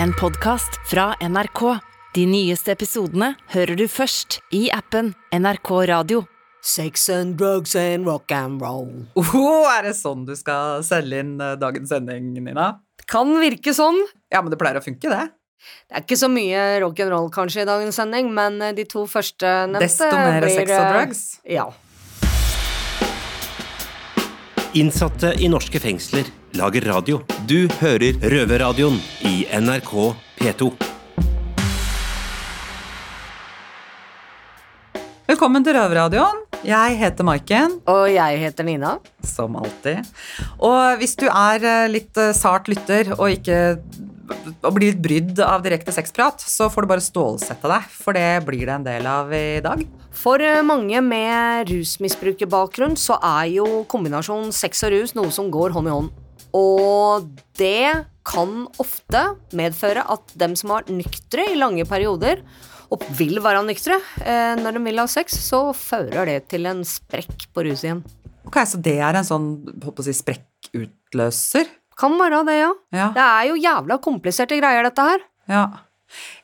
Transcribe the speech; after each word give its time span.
En 0.00 0.12
podkast 0.12 0.68
fra 0.90 1.14
NRK. 1.20 1.78
De 2.14 2.24
nyeste 2.28 2.72
episodene 2.72 3.32
hører 3.52 3.76
du 3.76 3.84
først 3.90 4.38
i 4.54 4.66
appen 4.72 5.12
NRK 5.34 5.70
Radio. 5.90 6.22
Sex 6.62 7.08
and 7.10 7.36
drugs 7.40 7.74
and 7.76 8.06
rock 8.06 8.32
and 8.32 8.62
roll. 8.62 8.88
Oh, 9.18 9.66
er 9.66 9.88
det 9.88 9.94
sånn 9.98 10.24
du 10.28 10.34
skal 10.38 10.84
selge 10.86 11.20
inn 11.24 11.34
eh, 11.42 11.56
dagens 11.60 11.90
sending, 11.90 12.32
Nina? 12.36 12.68
Kan 13.10 13.34
virke 13.42 13.74
sånn. 13.74 13.98
Ja, 14.32 14.42
men 14.42 14.52
det 14.52 14.60
pleier 14.60 14.78
å 14.78 14.84
funke, 14.84 15.10
det. 15.10 15.24
Det 15.88 15.96
er 15.98 16.04
ikke 16.04 16.18
så 16.18 16.28
mye 16.30 16.60
rock 16.82 17.02
and 17.02 17.12
roll 17.14 17.30
kanskje 17.34 17.64
i 17.64 17.68
dagens 17.68 17.98
sending, 17.98 18.30
men 18.34 18.60
eh, 18.62 18.74
de 18.76 18.86
to 18.88 19.06
første 19.10 19.46
nevnte 19.72 19.86
Desto 19.88 20.12
mer 20.12 20.38
blir, 20.44 20.54
sex 20.60 20.70
og 20.70 20.84
eh, 20.84 20.92
drugs. 20.94 21.24
Ja. 21.50 21.66
Innsatte 24.78 25.34
i 25.42 25.50
norske 25.52 25.82
fengsler 25.82 26.30
lager 26.58 26.84
radio. 26.88 27.20
Du 27.48 27.66
hører 27.80 28.18
Røverradioen 28.20 28.98
i 29.28 29.44
NRK 29.56 29.92
P2. 30.40 30.70
Velkommen 35.32 35.64
til 35.64 35.76
Røverradioen. 35.78 36.42
Jeg 36.62 36.98
heter 37.00 37.26
Maiken, 37.26 37.80
Og 37.90 38.06
jeg 38.12 38.38
heter 38.38 38.64
Nina. 38.64 38.98
som 39.24 39.56
alltid. 39.56 40.04
Og 40.60 40.98
hvis 40.98 41.16
du 41.16 41.26
er 41.26 41.64
eh, 41.64 41.88
litt 41.90 42.16
eh, 42.16 42.34
sart 42.36 42.68
lytter 42.68 43.14
og 43.18 43.30
ikke 43.32 43.82
og 44.62 44.76
blir 44.76 44.92
litt 44.92 45.02
brydd 45.02 45.40
av 45.44 45.64
direkte 45.64 45.92
sexprat, 45.92 46.40
så 46.40 46.68
får 46.70 46.84
du 46.84 46.88
bare 46.88 47.04
stålsette 47.04 47.68
deg, 47.68 47.88
for 47.90 48.16
det 48.16 48.44
blir 48.46 48.64
det 48.64 48.76
en 48.76 48.86
del 48.86 49.06
av 49.10 49.32
i 49.34 49.60
dag. 49.64 49.82
For 50.14 50.40
eh, 50.40 50.62
mange 50.62 51.00
med 51.02 51.72
rusmisbrukerbakgrunn 51.72 52.94
så 53.00 53.18
er 53.18 53.50
jo 53.56 53.84
kombinasjonen 53.90 54.52
sex 54.54 54.84
og 54.86 54.94
rus 54.94 55.16
noe 55.18 55.32
som 55.34 55.50
går 55.50 55.74
hånd 55.74 55.90
i 55.90 55.96
hånd. 55.96 56.12
Og 56.56 57.28
det 57.58 58.06
kan 58.28 58.66
ofte 58.82 59.22
medføre 59.56 60.04
at 60.14 60.34
dem 60.38 60.54
som 60.58 60.74
har 60.76 60.86
nyktre 60.90 61.48
i 61.50 61.58
lange 61.58 61.86
perioder, 61.88 62.44
og 62.92 63.04
vil 63.16 63.38
være 63.40 63.62
nyktre 63.64 63.96
eh, 64.20 64.52
når 64.60 64.76
de 64.76 64.82
vil 64.84 65.00
ha 65.00 65.06
sex, 65.08 65.38
så 65.48 65.70
fører 65.76 66.28
det 66.28 66.40
til 66.52 66.68
en 66.68 66.82
sprekk 66.86 67.48
på 67.54 67.64
rus 67.64 67.86
igjen. 67.86 68.02
Ok, 68.48 68.58
Så 68.68 68.80
det 68.84 68.98
er 69.00 69.16
en 69.16 69.26
sånn 69.26 69.46
på 69.80 69.94
å 69.96 70.04
si, 70.04 70.12
sprekkutløser? 70.18 71.70
Kan 71.98 72.18
være 72.20 72.42
det, 72.48 72.58
ja. 72.58 72.68
Ja. 72.92 73.08
Det 73.16 73.24
er 73.24 73.48
jo 73.48 73.56
jævla 73.60 73.96
kompliserte 74.02 74.58
greier, 74.60 74.84
dette 74.84 75.08
her. 75.08 75.24
Ja. 75.48 75.64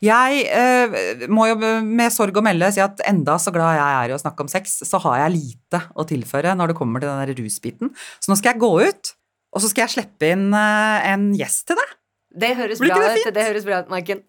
Jeg 0.00 0.44
eh, 0.48 1.27
må 1.28 1.48
jo 1.50 1.58
med 1.60 2.12
sorg 2.14 2.36
å 2.41 2.44
melde 2.44 2.70
si 2.72 2.80
at 2.80 3.02
enda 3.08 3.36
så 3.42 3.52
glad 3.52 3.77
jeg 3.77 3.97
er 3.98 4.12
i 4.12 4.16
å 4.16 4.20
snakke 4.22 4.44
om 4.44 4.48
sex, 4.48 4.78
så 4.88 5.00
har 5.04 5.25
jeg 5.25 5.34
lite 5.36 5.82
å 5.92 6.06
tilføre 6.08 6.54
når 6.56 6.72
det 6.72 6.78
kommer 6.78 7.04
til 7.04 7.10
den 7.10 7.20
der 7.27 7.42
rusbiten. 7.42 7.92
Så 8.16 8.32
nå 8.32 8.38
skal 8.41 8.54
jeg 8.54 8.62
gå 8.64 8.72
ut, 8.88 9.12
og 9.54 9.62
så 9.62 9.70
skal 9.70 9.86
jeg 9.86 9.96
slippe 9.96 10.32
inn 10.34 10.48
eh, 10.54 11.12
en 11.12 11.30
gjest 11.36 11.68
til 11.70 11.78
deg. 11.80 11.94
Det 12.38 12.50
høres 12.58 12.82
Blir 12.82 12.92
bra 12.92 13.04
det 13.04 13.12
ut. 13.12 13.22
fint? 13.22 13.34
Det 13.38 13.46
høres 13.48 13.68
bra 13.68 13.80
ut, 13.82 13.92
Maiken. 13.92 14.24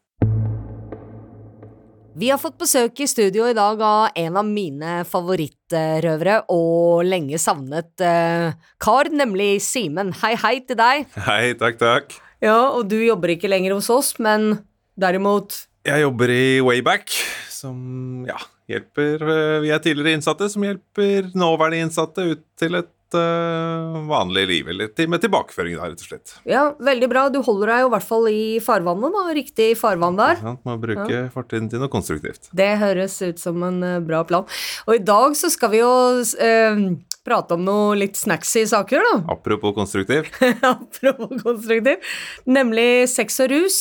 Vi 2.20 2.28
har 2.32 2.40
fått 2.42 2.58
besøk 2.60 3.00
i 3.00 3.08
studio 3.08 3.46
i 3.48 3.56
dag 3.56 3.80
av 3.86 4.18
en 4.18 4.40
av 4.42 4.48
mine 4.48 4.96
favorittrøvere 5.08 6.42
og 6.52 7.06
lenge 7.08 7.40
savnet 7.40 8.04
uh, 8.04 8.50
kar, 8.82 9.08
nemlig 9.14 9.62
Simen. 9.64 10.12
Hei, 10.24 10.34
hei 10.42 10.56
til 10.68 10.80
deg. 10.80 11.06
Hei, 11.30 11.54
takk, 11.60 11.78
takk. 11.80 12.18
Ja, 12.44 12.58
og 12.76 12.90
du 12.92 12.98
jobber 13.00 13.36
ikke 13.36 13.52
lenger 13.52 13.78
hos 13.78 13.88
oss, 13.94 14.14
men 14.20 14.66
derimot 15.00 15.66
Jeg 15.88 16.04
jobber 16.04 16.32
i 16.34 16.60
Wayback, 16.66 17.14
som 17.52 18.26
ja, 18.28 18.40
hjelper 18.72 19.24
eh, 19.24 19.58
Vi 19.64 19.72
er 19.76 19.82
tidligere 19.84 20.18
innsatte 20.18 20.48
som 20.52 20.64
hjelper 20.66 21.32
nåværende 21.40 21.86
innsatte 21.86 22.26
ut 22.34 22.44
til 22.60 22.80
et 22.82 22.92
eh, 23.18 23.98
vanlig 24.10 24.46
liv. 24.50 24.70
Eller 24.74 24.92
til, 24.94 25.10
med 25.12 25.24
tilbakeføring, 25.24 25.78
da, 25.80 25.90
rett 25.92 26.04
og 26.04 26.12
slett. 26.12 26.34
Ja, 26.50 26.64
veldig 26.84 27.10
bra. 27.12 27.26
Du 27.34 27.40
holder 27.46 27.74
deg 27.74 27.84
jo 27.84 27.90
i 27.90 27.94
hvert 27.96 28.08
fall 28.10 28.30
i 28.32 28.44
farvannet, 28.64 29.16
da. 29.16 29.26
Riktig 29.40 29.70
farvann 29.80 30.20
der. 30.20 30.42
Ja, 30.44 30.56
må 30.68 30.78
bruke 30.82 31.26
fortiden 31.34 31.70
til 31.72 31.84
noe 31.84 31.92
konstruktivt. 31.94 32.52
Det 32.56 32.72
høres 32.82 33.20
ut 33.24 33.42
som 33.42 33.62
en 33.68 33.84
eh, 33.86 34.00
bra 34.06 34.24
plan. 34.28 34.48
Og 34.88 34.98
i 34.98 35.04
dag 35.04 35.38
så 35.40 35.52
skal 35.54 35.74
vi 35.74 35.84
jo 35.84 35.92
uh, 36.20 36.84
prate 37.26 37.56
om 37.58 37.64
noe 37.66 37.94
litt 38.00 38.20
snacksy 38.20 38.66
saker, 38.70 39.06
da. 39.06 39.16
Apropos 39.36 39.76
konstruktiv. 39.78 40.30
Apropos 40.62 41.40
konstruktiv. 41.44 42.12
Nemlig 42.50 43.08
sex 43.12 43.40
og 43.46 43.54
rus. 43.54 43.80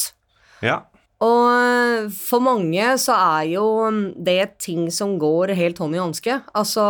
Ja. 0.64 0.82
Og 1.24 2.12
for 2.14 2.42
mange 2.42 2.92
så 3.02 3.16
er 3.16 3.48
jo 3.56 3.66
det 4.14 4.60
ting 4.62 4.86
som 4.94 5.16
går 5.18 5.56
helt 5.58 5.80
hånd 5.82 5.96
i 5.96 6.02
hanske. 6.02 6.38
Altså, 6.54 6.84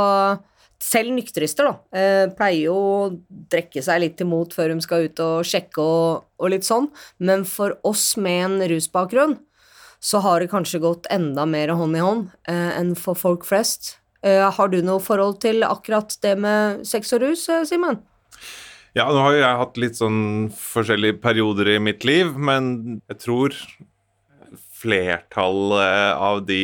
selv 0.82 1.12
nykterister 1.16 1.66
da, 1.68 1.74
eh, 1.98 2.24
pleier 2.38 2.68
jo 2.68 2.76
å 2.78 3.10
drekke 3.50 3.82
seg 3.82 4.02
litt 4.04 4.22
imot 4.22 4.54
før 4.54 4.72
de 4.72 4.84
skal 4.84 5.08
ut 5.08 5.22
og 5.24 5.46
sjekke 5.46 5.82
og, 5.82 6.28
og 6.38 6.52
litt 6.54 6.66
sånn, 6.66 6.88
men 7.18 7.44
for 7.48 7.76
oss 7.88 8.12
med 8.16 8.44
en 8.44 8.68
rusbakgrunn 8.70 9.38
så 9.98 10.20
har 10.22 10.40
det 10.40 10.52
kanskje 10.52 10.82
gått 10.82 11.08
enda 11.10 11.46
mer 11.50 11.72
hånd 11.74 11.98
i 11.98 12.04
hånd 12.04 12.28
eh, 12.46 12.70
enn 12.78 12.94
for 12.94 13.18
folk 13.18 13.46
flest. 13.48 13.96
Eh, 14.22 14.44
har 14.46 14.70
du 14.70 14.78
noe 14.82 15.02
forhold 15.02 15.40
til 15.42 15.66
akkurat 15.66 16.14
det 16.22 16.36
med 16.38 16.86
sex 16.86 17.10
og 17.16 17.26
rus, 17.26 17.48
Simen? 17.66 17.98
ja, 18.96 19.04
nå 19.12 19.20
har 19.22 19.34
jo 19.34 19.42
jeg 19.42 19.58
hatt 19.60 19.78
litt 19.78 19.98
sånn 19.98 20.20
forskjellige 20.54 21.20
perioder 21.22 21.74
i 21.74 21.78
mitt 21.82 22.06
liv, 22.08 22.32
men 22.34 23.00
jeg 23.10 23.20
tror 23.26 23.56
flertallet 24.78 26.14
av 26.18 26.44
de 26.46 26.62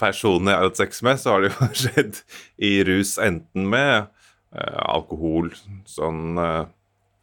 personene 0.00 0.52
jeg 0.52 0.60
har 0.60 0.70
hatt 0.70 0.80
sex 0.80 1.02
med, 1.06 1.20
så 1.20 1.34
har 1.34 1.44
det 1.44 1.52
jo 1.52 1.68
skjedd 1.84 2.20
i 2.62 2.72
rus 2.88 3.16
enten 3.22 3.68
med 3.72 4.06
eh, 4.54 4.80
alkohol, 4.86 5.52
sånn 5.88 6.40
eh, 6.40 6.64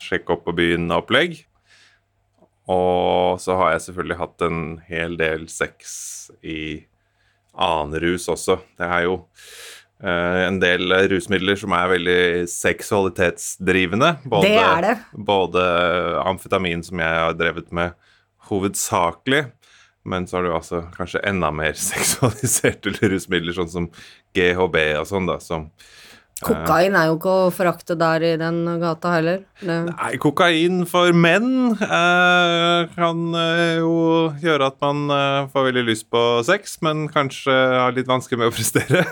sjekk 0.02 0.34
opp 0.36 0.46
på 0.48 0.56
byen-opplegg. 0.58 1.42
Og 2.72 3.42
så 3.42 3.58
har 3.60 3.74
jeg 3.74 3.86
selvfølgelig 3.88 4.22
hatt 4.22 4.46
en 4.46 4.64
hel 4.88 5.18
del 5.20 5.48
sex 5.52 5.92
i 6.46 6.86
annen 7.52 8.00
rus 8.00 8.30
også. 8.32 8.60
Det 8.80 8.88
er 8.88 9.06
jo 9.08 9.16
eh, 10.04 10.42
en 10.46 10.60
del 10.62 10.94
rusmidler 11.12 11.60
som 11.60 11.76
er 11.76 11.92
veldig 11.92 12.22
seksualitetsdrivende. 12.52 14.14
Både, 14.24 14.48
Det 14.48 14.62
er 14.62 14.86
det. 14.88 14.96
Både 15.32 15.66
amfetamin, 16.24 16.86
som 16.88 17.02
jeg 17.04 17.26
har 17.26 17.36
drevet 17.38 17.74
med 17.76 17.98
hovedsakelig, 18.52 19.46
men 20.04 20.28
så 20.28 20.40
har 20.40 20.48
du 20.48 20.54
altså 20.56 20.84
kanskje 20.96 21.24
enda 21.30 21.52
mer 21.56 21.78
seksualiserte 21.92 22.94
rusmidler, 23.02 23.56
sånn 23.58 23.74
som 23.74 23.90
GHB 24.38 24.78
og 25.02 25.10
sånn, 25.10 25.30
da, 25.30 25.40
som 25.44 25.70
Kokain 26.42 26.96
er 26.98 27.10
jo 27.10 27.18
ikke 27.20 27.34
å 27.46 27.50
forakte 27.54 27.96
der 28.00 28.24
i 28.26 28.32
den 28.40 28.64
gata 28.82 29.12
heller. 29.14 29.44
Det, 29.62 29.76
Nei, 29.92 30.12
kokain 30.22 30.82
for 30.90 31.14
menn 31.14 31.76
eh, 31.76 32.90
kan 32.96 33.22
eh, 33.38 33.78
jo 33.78 33.94
gjøre 34.42 34.72
at 34.72 34.80
man 34.82 35.04
eh, 35.14 35.50
får 35.54 35.68
veldig 35.70 35.84
lyst 35.86 36.08
på 36.10 36.24
sex, 36.48 36.80
men 36.86 37.06
kanskje 37.14 37.54
har 37.54 37.94
litt 37.94 38.10
vanskelig 38.10 38.42
med 38.42 38.50
å 38.50 38.56
prestere. 38.56 39.06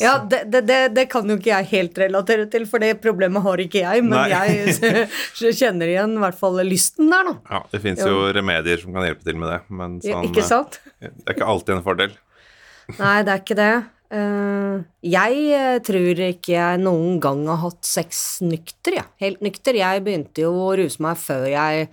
Ja, 0.00 0.14
det, 0.24 0.44
det, 0.66 0.78
det, 0.96 1.06
kan 1.12 1.28
jo 1.28 1.36
ikke 1.38 1.52
jeg 1.52 1.68
helt 1.72 1.98
relatere 2.00 2.46
til, 2.50 2.66
for 2.70 2.82
det 2.82 2.94
problemet 3.02 3.44
har 3.44 3.62
ikke 3.62 3.84
jeg. 3.84 4.04
Men 4.06 4.32
jeg 4.32 5.08
kjenner 5.60 5.90
igjen 5.92 6.16
i 6.16 6.22
hvert 6.22 6.38
fall 6.38 6.60
lysten 6.66 7.10
der, 7.12 7.26
nå. 7.28 7.38
Ja, 7.50 7.62
Det 7.72 7.82
fins 7.84 8.04
jo 8.04 8.28
remedier 8.34 8.80
som 8.82 8.94
kan 8.96 9.08
hjelpe 9.08 9.26
til 9.26 9.40
med 9.40 9.52
det, 9.52 9.62
men 9.72 9.98
Ja, 10.02 10.18
sånn, 10.18 10.30
ikke 10.30 10.46
sant? 10.46 10.78
eh, 11.00 11.10
det 11.10 11.26
er 11.26 11.38
ikke 11.38 11.50
alltid 11.54 11.76
en 11.76 11.84
fordel. 11.86 12.14
Nei, 12.98 13.16
det 13.26 13.34
er 13.34 13.42
ikke 13.42 13.58
det. 13.58 13.72
Eh, 14.12 14.76
jeg 15.14 15.42
eh, 15.56 15.78
tror 15.86 16.22
ikke 16.28 16.54
jeg 16.54 16.82
noen 16.82 17.18
gang 17.22 17.44
har 17.50 17.62
hatt 17.64 17.82
sex 17.86 18.22
nykter, 18.44 18.98
jeg. 19.00 19.08
Helt 19.22 19.42
nykter. 19.44 19.78
Jeg 19.80 20.04
begynte 20.06 20.44
jo 20.46 20.54
å 20.66 20.70
ruse 20.78 21.02
meg 21.04 21.20
før 21.20 21.48
jeg 21.50 21.88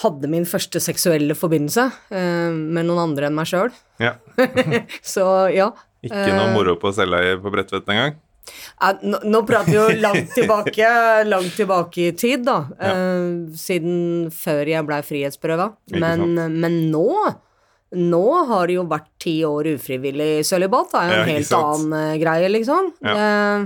hadde 0.00 0.30
min 0.32 0.46
første 0.48 0.80
seksuelle 0.80 1.34
forbindelse 1.36 1.82
med 2.08 2.86
noen 2.88 3.02
andre 3.02 3.28
enn 3.28 3.34
meg 3.36 3.50
sjøl. 3.50 3.68
Ja. 4.00 4.14
Så 5.04 5.26
ja. 5.52 5.68
Ikke 6.06 6.32
noe 6.32 6.50
moro 6.54 6.76
på 6.80 6.92
selveie 6.96 7.36
på 7.40 7.52
Bredtvet 7.52 7.88
engang. 7.92 8.16
Ja, 8.80 8.94
nå, 9.04 9.20
nå 9.28 9.42
prater 9.46 9.70
vi 9.70 9.76
jo 9.76 10.00
langt 10.00 10.32
tilbake, 10.38 10.88
langt 11.28 11.52
tilbake 11.58 12.08
i 12.08 12.14
tid, 12.16 12.46
da. 12.48 12.62
Eh, 12.80 13.52
siden 13.60 14.30
før 14.34 14.72
jeg 14.72 14.88
blei 14.88 15.02
frihetsprøva. 15.06 15.70
Men, 16.00 16.34
men 16.56 16.82
nå 16.90 17.06
nå 17.90 18.22
har 18.46 18.68
det 18.70 18.76
jo 18.76 18.84
vært 18.86 19.08
ti 19.18 19.32
år 19.42 19.72
ufrivillig 19.72 20.44
sølibat. 20.46 20.92
Det 20.92 21.00
er 21.00 21.08
jo 21.08 21.14
en 21.14 21.18
Ja, 21.18 21.34
helt 21.34 21.54
annen 21.58 21.94
eh, 21.98 22.18
greie, 22.22 22.50
liksom. 22.54 22.92
Ja. 23.02 23.14
Eh, 23.18 23.64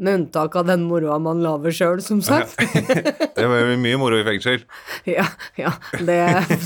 med 0.00 0.16
unntak 0.18 0.56
av 0.56 0.66
den 0.68 0.86
moroa 0.88 1.18
man 1.22 1.42
lager 1.44 1.74
sjøl, 1.76 2.00
som 2.04 2.22
sagt. 2.24 2.56
Det 3.40 3.48
var 3.48 3.70
mye 3.80 4.00
moro 4.00 4.18
i 4.20 4.24
fengsel. 4.26 4.64
Ja, 5.08 5.26
ja, 5.56 5.70
det 5.96 6.18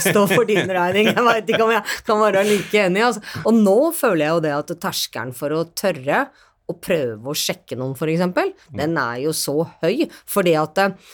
står 0.02 0.32
for 0.32 0.46
din 0.48 0.70
regning. 0.70 1.10
Jeg 1.12 1.26
veit 1.26 1.50
ikke 1.50 1.66
om 1.66 1.74
jeg 1.74 1.84
kan 2.06 2.18
være 2.22 2.42
like 2.48 2.86
enig. 2.86 3.04
Altså. 3.06 3.22
Og 3.44 3.58
nå 3.58 3.76
føler 3.94 4.24
jeg 4.24 4.32
jo 4.32 4.44
det 4.46 4.54
at 4.56 4.72
terskelen 4.82 5.34
for 5.36 5.54
å 5.54 5.66
tørre 5.78 6.24
å 6.70 6.76
prøve 6.80 7.30
å 7.30 7.36
sjekke 7.36 7.76
noen, 7.76 7.92
for 7.98 8.10
eksempel, 8.10 8.54
den 8.72 8.96
er 9.00 9.20
jo 9.26 9.34
så 9.36 9.58
høy. 9.82 10.06
Fordi 10.30 10.54
at 10.56 10.80
eh, 10.80 11.12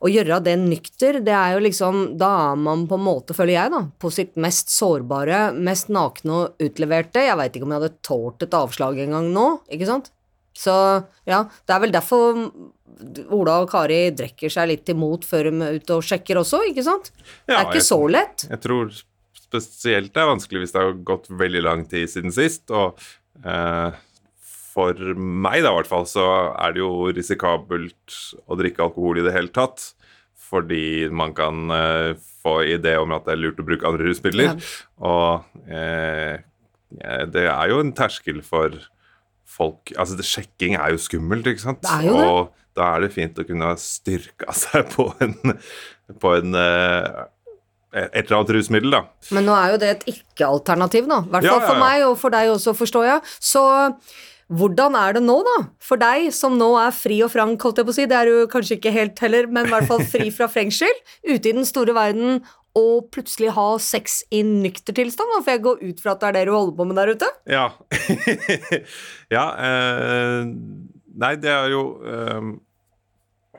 å 0.00 0.10
gjøre 0.12 0.40
det 0.44 0.56
nykter, 0.60 1.20
det 1.24 1.32
er 1.32 1.54
jo 1.56 1.62
liksom 1.64 2.02
Da 2.20 2.28
er 2.50 2.58
man 2.60 2.84
på 2.88 2.98
en 2.98 3.06
måte, 3.06 3.36
føler 3.36 3.56
jeg, 3.56 3.72
da, 3.72 3.82
på 4.00 4.10
sitt 4.12 4.34
mest 4.40 4.72
sårbare, 4.72 5.50
mest 5.52 5.92
nakne 5.92 6.40
og 6.40 6.66
utleverte. 6.66 7.24
Jeg 7.28 7.38
veit 7.40 7.56
ikke 7.56 7.68
om 7.68 7.76
jeg 7.76 7.84
hadde 7.84 8.04
tålt 8.06 8.46
et 8.46 8.56
avslag 8.56 9.00
engang 9.06 9.30
nå, 9.34 9.48
ikke 9.72 9.88
sant? 9.88 10.12
Så 10.56 10.72
ja, 11.28 11.42
det 11.68 11.74
er 11.76 11.82
vel 11.84 11.92
derfor 11.94 12.38
Ola 13.36 13.58
og 13.60 13.68
Kari 13.68 13.98
drikker 14.16 14.48
seg 14.52 14.70
litt 14.70 14.88
imot 14.88 15.26
før 15.28 15.50
de 15.50 15.66
er 15.66 15.76
ute 15.82 15.98
og 15.98 16.06
sjekker 16.06 16.38
også, 16.40 16.62
ikke 16.70 16.84
sant? 16.86 17.10
det 17.46 17.52
er 17.58 17.66
ikke 17.66 17.82
jeg- 17.82 17.90
så 17.90 17.98
lett. 18.08 18.46
Jeg 18.48 18.60
tror 18.64 18.94
spesielt 19.36 20.12
det 20.16 20.22
er 20.22 20.30
vanskelig 20.32 20.62
hvis 20.64 20.72
det 20.72 20.80
har 20.82 20.96
gått 21.06 21.28
veldig 21.30 21.62
lang 21.66 21.84
tid 21.90 22.08
siden 22.08 22.32
sist. 22.34 22.70
Og 22.70 22.96
eh, 23.44 23.90
for 24.72 24.94
meg, 25.16 25.60
da 25.64 25.70
i 25.74 25.76
hvert 25.78 25.90
fall, 25.92 26.08
så 26.08 26.24
er 26.56 26.72
det 26.74 26.80
jo 26.82 27.12
risikabelt 27.12 28.16
å 28.48 28.56
drikke 28.58 28.82
alkohol 28.88 29.20
i 29.20 29.26
det 29.28 29.36
hele 29.36 29.52
tatt. 29.54 29.92
Fordi 30.46 31.08
man 31.10 31.32
kan 31.36 31.70
eh, 31.74 32.10
få 32.42 32.58
idé 32.70 32.96
om 33.02 33.12
at 33.16 33.24
det 33.26 33.34
er 33.36 33.40
lurt 33.44 33.60
å 33.62 33.66
bruke 33.66 33.86
andre 33.88 34.08
rusmidler. 34.08 34.56
Og 35.02 35.44
eh, 35.68 36.38
det 37.32 37.46
er 37.50 37.68
jo 37.72 37.80
en 37.82 37.92
terskel 37.98 38.40
for 38.46 38.76
folk 39.46 39.92
Altså, 39.96 40.18
det, 40.18 40.26
sjekking 40.28 40.76
er 40.78 40.94
jo 40.94 41.00
skummelt, 41.00 41.46
ikke 41.48 41.64
sant? 41.64 41.82
Det 41.84 41.94
er 41.94 42.08
jo 42.08 42.18
det. 42.18 42.26
Og 42.26 42.76
da 42.76 42.90
er 42.92 43.06
det 43.06 43.14
fint 43.14 43.40
å 43.40 43.46
kunne 43.48 43.72
styrke 43.80 44.56
seg 44.62 44.92
på 44.92 45.08
en, 45.24 45.36
på 46.22 46.36
en 46.36 46.60
eh, 46.60 47.24
et 47.96 48.26
eller 48.26 48.40
annet 48.40 48.54
rusmiddel, 48.58 48.92
da. 48.92 49.02
Men 49.32 49.46
nå 49.48 49.56
er 49.56 49.72
jo 49.72 49.80
det 49.80 49.90
et 49.94 50.08
ikke-alternativ, 50.12 51.06
nå. 51.08 51.22
I 51.24 51.32
hvert 51.32 51.46
fall 51.48 51.62
for 51.62 51.76
ja, 51.76 51.76
ja. 51.78 51.84
meg, 51.84 52.06
og 52.10 52.16
for 52.20 52.34
deg 52.34 52.50
også, 52.52 52.74
forstår 52.76 53.06
jeg. 53.08 53.36
Så 53.40 53.62
hvordan 54.46 54.94
er 54.94 55.16
det 55.16 55.22
nå, 55.24 55.40
da? 55.46 55.56
For 55.82 55.98
deg 55.98 56.28
som 56.34 56.54
nå 56.58 56.68
er 56.78 56.92
fri 56.94 57.18
og 57.24 57.32
frank, 57.32 57.62
holdt 57.62 57.80
jeg 57.80 57.88
på 57.88 57.94
å 57.94 57.96
si. 57.96 58.06
Det 58.10 58.18
er 58.18 58.30
du 58.30 58.50
kanskje 58.52 58.76
ikke 58.76 58.92
helt 58.94 59.22
heller, 59.24 59.48
men 59.50 59.66
i 59.66 59.72
hvert 59.72 59.88
fall 59.88 60.04
fri 60.06 60.28
fra 60.34 60.50
fengsel. 60.58 60.92
Ute 61.26 61.40
i 61.50 61.56
den 61.56 61.66
store 61.66 61.96
verden. 61.96 62.42
Og 62.76 63.06
plutselig 63.14 63.54
ha 63.56 63.68
sex 63.80 64.20
i 64.34 64.42
nykter 64.44 64.96
tilstand, 64.96 65.32
for 65.38 65.54
jeg 65.54 65.64
går 65.64 65.82
ut 65.82 66.02
fra 66.02 66.12
at 66.12 66.22
det 66.22 66.28
er 66.28 66.36
det 66.36 66.44
du 66.48 66.52
holder 66.56 66.76
på 66.76 66.86
med 66.88 66.98
der 67.00 67.12
ute? 67.16 67.30
Ja. 67.48 67.66
ja 69.36 69.46
eh, 69.68 70.50
Nei, 71.16 71.32
det 71.40 71.48
er 71.48 71.70
jo 71.72 71.82
eh, 72.04 72.50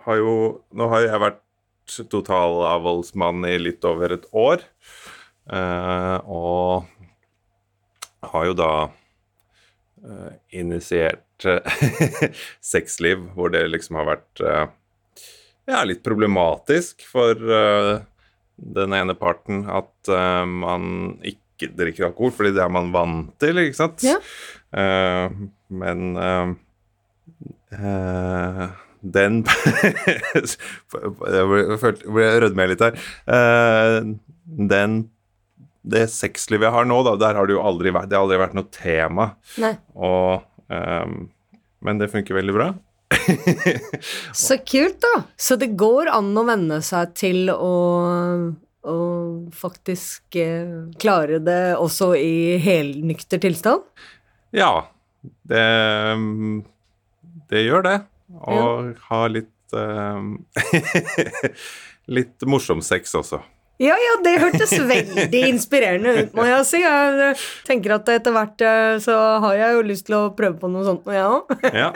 Har 0.05 0.19
jo 0.21 0.33
Nå 0.77 0.89
har 0.93 1.07
jeg 1.07 1.23
vært 1.23 1.43
totalavholdsmann 2.11 3.47
i 3.47 3.55
litt 3.61 3.85
over 3.87 4.11
et 4.17 4.25
år. 4.35 4.61
eh, 5.55 6.17
og 6.27 6.83
har 8.27 8.49
jo 8.49 8.55
da 8.57 8.71
eh, 10.03 10.33
initiert 10.59 11.47
sexliv 12.73 13.23
hvor 13.37 13.53
det 13.53 13.63
liksom 13.71 13.99
har 14.01 14.09
vært 14.09 14.43
eh, 14.43 14.65
ja, 15.71 15.83
litt 15.87 16.03
problematisk 16.03 17.07
for 17.07 17.39
eh, 17.39 17.95
den 18.57 18.93
ene 18.97 19.13
parten 19.17 19.65
at 19.69 20.09
uh, 20.11 20.45
man 20.49 21.17
ikke 21.25 21.69
drikker 21.77 22.09
alkohol, 22.09 22.33
fordi 22.37 22.53
det 22.55 22.63
er 22.63 22.73
man 22.73 22.91
vant 22.93 23.33
til, 23.41 23.57
ikke 23.61 23.77
sant? 23.77 24.05
Ja. 24.05 24.17
Uh, 24.73 25.29
men 25.69 26.17
uh, 26.17 26.53
den 29.07 29.43
Jeg 30.97 31.45
ble- 31.51 32.31
rødme 32.41 32.67
litt 32.71 32.81
her. 32.85 32.97
Den 34.47 34.97
det 35.87 36.07
sexlivet 36.11 36.67
jeg 36.67 36.75
har 36.75 36.87
nå, 36.87 36.97
da, 37.07 37.13
der 37.19 37.37
har 37.39 37.47
det 37.47 37.55
jo 37.55 37.63
aldri 37.63 37.93
vært, 37.95 38.09
det 38.11 38.17
har 38.17 38.25
aldri 38.25 38.39
vært 38.41 38.55
noe 38.57 38.67
tema. 38.75 39.29
Nei. 39.61 39.73
Og, 39.95 40.43
um, 40.67 41.13
men 41.87 42.01
det 42.01 42.09
funker 42.11 42.35
veldig 42.35 42.55
bra. 42.57 42.67
Så 44.33 44.57
kult, 44.65 44.99
da! 45.03 45.23
Så 45.37 45.57
det 45.59 45.73
går 45.79 46.11
an 46.13 46.31
å 46.37 46.45
venne 46.47 46.79
seg 46.85 47.13
til 47.17 47.51
å, 47.53 47.73
å 48.87 48.97
faktisk 49.55 50.37
eh, 50.41 50.91
klare 51.01 51.41
det 51.43 51.75
også 51.77 52.13
i 52.19 52.57
helnykter 52.63 53.41
tilstand? 53.43 53.85
Ja, 54.55 54.87
det, 55.47 55.67
det 57.51 57.65
gjør 57.67 57.85
det. 57.87 57.97
Og 58.47 58.95
ha 59.09 59.21
litt 59.31 59.75
eh, 59.75 60.19
Litt 62.17 62.43
morsom 62.47 62.79
sex 62.85 63.11
også. 63.19 63.41
Ja, 63.77 63.93
ja, 63.93 64.13
det 64.25 64.39
hørtes 64.41 64.71
veldig 64.89 65.41
inspirerende 65.51 66.13
ut, 66.17 66.31
må 66.37 66.47
jeg 66.47 66.65
si. 66.65 66.79
Jeg 66.81 67.35
tenker 67.67 67.93
at 67.99 68.09
etter 68.09 68.33
hvert 68.33 68.63
eh, 68.65 68.95
så 69.03 69.17
har 69.43 69.57
jeg 69.59 69.75
jo 69.75 69.83
lyst 69.85 70.07
til 70.07 70.17
å 70.17 70.21
prøve 70.37 70.57
på 70.57 70.71
noe 70.71 70.85
sånt 70.87 71.05
jeg 71.05 71.19
ja. 71.19 71.27
òg. 71.29 71.51
Ja. 71.83 71.91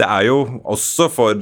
Det 0.00 0.06
er 0.08 0.26
jo 0.30 0.36
også 0.64 1.10
for 1.12 1.36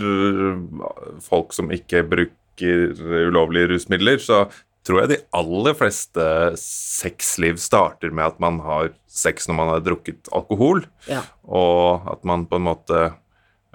folk 1.22 1.52
som 1.54 1.70
ikke 1.74 2.02
bruker 2.10 2.96
ulovlige 3.28 3.68
rusmidler, 3.70 4.18
så 4.18 4.48
tror 4.86 5.02
jeg 5.04 5.10
de 5.12 5.18
aller 5.36 5.76
fleste 5.78 6.24
sexliv 6.58 7.58
starter 7.60 8.10
med 8.14 8.24
at 8.32 8.40
man 8.42 8.58
har 8.64 8.90
sex 9.06 9.46
når 9.48 9.58
man 9.60 9.70
har 9.74 9.82
drukket 9.84 10.30
alkohol, 10.34 10.84
Ja. 11.10 11.22
og 11.44 12.08
at 12.10 12.24
man 12.26 12.46
på 12.48 12.56
en 12.58 12.66
måte 12.66 13.00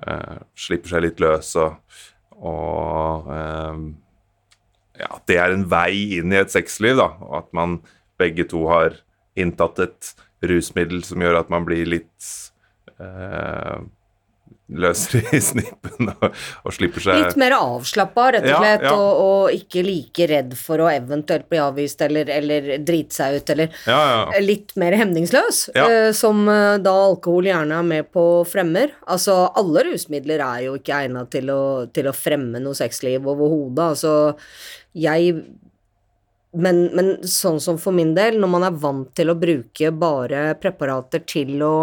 eh, 0.04 0.38
slipper 0.58 0.90
seg 0.96 1.06
litt 1.06 1.22
løs 1.24 1.54
og, 1.62 1.78
og 2.40 3.30
eh, 3.32 3.82
ja, 5.04 5.10
at 5.16 5.24
det 5.30 5.38
er 5.42 5.54
en 5.56 5.68
vei 5.70 6.18
inn 6.20 6.34
i 6.34 6.42
et 6.42 6.54
sexliv, 6.54 6.98
da, 7.00 7.12
og 7.24 7.38
at 7.44 7.54
man 7.56 7.80
begge 8.22 8.46
to 8.50 8.66
har 8.72 9.00
inntatt 9.40 9.80
et 9.86 10.14
rusmiddel 10.44 11.04
som 11.08 11.22
gjør 11.24 11.40
at 11.40 11.50
man 11.54 11.64
blir 11.68 11.86
litt 11.90 12.32
eh, 13.00 13.80
løsere 14.72 15.22
i 15.36 15.40
snippen 15.44 16.08
og, 16.14 16.24
og 16.64 16.74
slipper 16.74 17.04
seg 17.04 17.18
Litt 17.20 17.36
mer 17.42 17.54
avslappa, 17.58 18.30
rett 18.38 18.46
og 18.48 18.62
slett, 18.64 18.86
ja. 18.88 18.94
Og, 18.96 19.24
og 19.24 19.58
ikke 19.58 19.84
like 19.86 20.28
redd 20.32 20.54
for 20.58 20.82
å 20.86 20.88
eventuelt 20.90 21.50
bli 21.52 21.60
avvist 21.62 22.02
eller, 22.06 22.32
eller 22.32 22.70
drite 22.86 23.18
seg 23.18 23.36
ut, 23.42 23.52
eller 23.54 23.76
Ja, 23.90 23.98
ja. 24.32 24.42
litt 24.44 24.72
mer 24.80 24.96
hemningsløs, 24.98 25.66
Ja. 25.76 25.88
eh, 25.90 26.12
som 26.16 26.48
eh, 26.50 26.78
da 26.84 26.94
alkohol 27.10 27.50
gjerne 27.52 27.82
er 27.82 27.90
med 27.90 28.10
på 28.16 28.24
fremmer. 28.50 28.96
Altså, 29.06 29.36
alle 29.60 29.84
rusmidler 29.90 30.40
er 30.48 30.62
jo 30.70 30.78
ikke 30.80 31.02
egnet 31.04 31.30
til 31.36 31.52
til 31.94 32.08
å 32.08 32.16
fremme 32.16 32.62
noe 32.64 32.78
sexliv 32.78 33.26
overhodet. 33.28 33.84
Altså, 33.98 34.14
jeg 34.96 35.34
men, 36.54 36.84
men 36.94 37.08
sånn 37.26 37.60
som 37.64 37.80
for 37.82 37.96
min 37.98 38.14
del, 38.16 38.38
når 38.40 38.52
man 38.56 38.66
er 38.68 38.76
vant 38.78 39.10
til 39.18 39.32
å 39.34 39.36
bruke 39.40 39.90
bare 39.98 40.52
preparater 40.62 41.24
til 41.26 41.58
å 41.66 41.74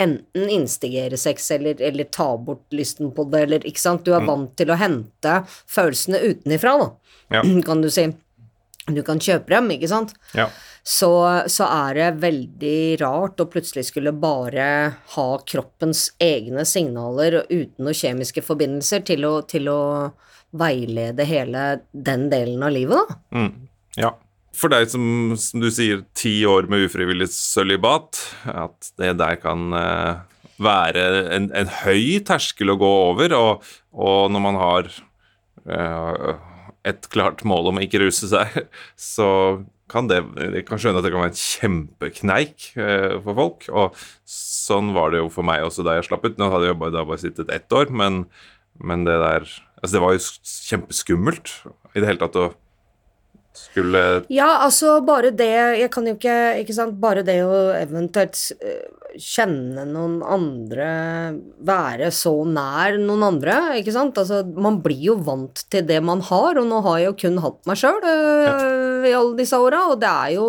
enten 0.00 0.48
instigere 0.50 1.18
sex 1.20 1.50
eller, 1.54 1.80
eller 1.80 2.08
ta 2.12 2.32
bort 2.38 2.64
lysten 2.74 3.12
på 3.16 3.26
det, 3.32 3.44
eller 3.46 3.68
ikke 3.68 3.82
sant, 3.82 4.04
du 4.06 4.14
er 4.16 4.24
vant 4.26 4.50
til 4.58 4.72
å 4.72 4.78
hente 4.80 5.36
følelsene 5.70 6.22
utenifra, 6.24 6.76
da, 6.80 6.90
Ja. 7.36 7.44
kan 7.68 7.84
du 7.84 7.90
si. 7.92 8.08
Du 8.90 9.02
kan 9.06 9.20
kjøpe 9.22 9.52
dem, 9.52 9.68
ikke 9.76 9.90
sant? 9.90 10.14
ja. 10.34 10.48
så, 10.82 11.10
så 11.52 11.66
er 11.68 11.98
det 11.98 12.08
veldig 12.22 12.80
rart 13.02 13.42
å 13.42 13.46
plutselig 13.52 13.84
skulle 13.90 14.10
bare 14.16 14.64
ha 15.14 15.28
kroppens 15.46 16.08
egne 16.18 16.64
signaler 16.66 17.42
uten 17.50 17.84
noen 17.84 17.94
kjemiske 17.94 18.42
forbindelser 18.42 19.04
til 19.06 19.28
å, 19.28 19.34
til 19.46 19.68
å 19.70 19.82
veilede 20.50 21.26
hele 21.28 21.66
den 21.92 22.26
delen 22.32 22.64
av 22.66 22.74
livet, 22.74 22.98
da. 22.98 23.20
Mm, 23.36 23.52
ja. 24.00 24.14
For 24.60 24.72
deg 24.72 24.90
som, 24.92 25.04
som 25.40 25.62
du 25.62 25.70
sier, 25.72 26.02
ti 26.12 26.42
år 26.44 26.68
med 26.68 26.84
ufrivillig 26.84 27.30
sølibat, 27.32 28.20
at 28.44 28.90
det 29.00 29.14
der 29.16 29.38
kan 29.40 29.72
eh, 29.72 30.20
være 30.60 31.04
en, 31.32 31.48
en 31.56 31.72
høy 31.80 32.20
terskel 32.28 32.74
å 32.74 32.78
gå 32.80 32.90
over, 33.08 33.34
og, 33.38 33.66
og 33.96 34.28
når 34.34 34.44
man 34.44 34.60
har 34.60 34.90
uh, 35.64 36.34
et 36.84 37.08
klart 37.12 37.44
mål 37.48 37.70
om 37.70 37.80
å 37.80 37.84
ikke 37.86 38.02
ruse 38.04 38.28
seg, 38.28 38.66
så 39.14 39.30
kan 39.90 40.06
det 40.06 40.20
Jeg 40.38 40.62
kan 40.68 40.78
skjønne 40.78 41.00
at 41.00 41.06
det 41.06 41.10
kan 41.10 41.24
være 41.24 41.32
en 41.32 41.40
kjempekneik 41.40 42.68
uh, 42.76 43.16
for 43.24 43.40
folk, 43.40 43.66
og 43.72 43.98
sånn 44.28 44.92
var 44.94 45.14
det 45.14 45.24
jo 45.24 45.32
for 45.32 45.46
meg 45.46 45.64
også 45.66 45.86
da 45.86 45.96
jeg 45.96 46.06
slapp 46.10 46.28
ut. 46.28 46.36
Nå 46.38 46.52
hadde 46.52 46.68
jeg 46.68 46.78
bare, 46.84 46.94
da 46.94 47.08
bare 47.08 47.24
sittet 47.24 47.50
ett 47.50 47.72
år, 47.74 47.90
men, 47.90 48.26
men 48.78 49.08
det 49.08 49.18
der 49.24 49.48
Altså, 49.80 49.94
det 49.96 50.00
var 50.02 50.12
jo 50.12 50.24
kjempeskummelt 50.68 51.50
i 51.96 52.02
det 52.02 52.04
hele 52.04 52.20
tatt 52.20 52.34
å 52.36 52.50
skulle 53.68 54.04
Ja, 54.32 54.48
altså 54.64 54.98
bare 55.06 55.30
det 55.36 55.52
Jeg 55.80 55.90
kan 55.92 56.06
jo 56.08 56.16
ikke 56.16 56.38
Ikke 56.62 56.76
sant, 56.76 56.98
bare 57.02 57.24
det 57.26 57.40
å 57.44 57.70
eventuelt 57.76 58.38
eh, 58.60 58.88
kjenne 59.18 59.84
noen 59.88 60.20
andre 60.22 60.88
Være 61.66 62.10
så 62.14 62.32
nær 62.46 62.98
noen 63.00 63.24
andre, 63.26 63.56
ikke 63.80 63.94
sant. 63.94 64.18
Altså, 64.20 64.42
man 64.46 64.80
blir 64.84 65.00
jo 65.10 65.16
vant 65.26 65.64
til 65.72 65.84
det 65.86 65.98
man 66.04 66.22
har, 66.30 66.60
og 66.60 66.68
nå 66.68 66.80
har 66.86 67.00
jeg 67.00 67.08
jo 67.10 67.16
kun 67.24 67.40
hatt 67.44 67.58
meg 67.68 67.80
sjøl 67.80 67.98
i 68.06 69.12
alle 69.16 69.34
disse 69.38 69.58
åra, 69.58 69.82
og 69.92 70.00
det 70.02 70.10
er 70.10 70.34
jo 70.36 70.46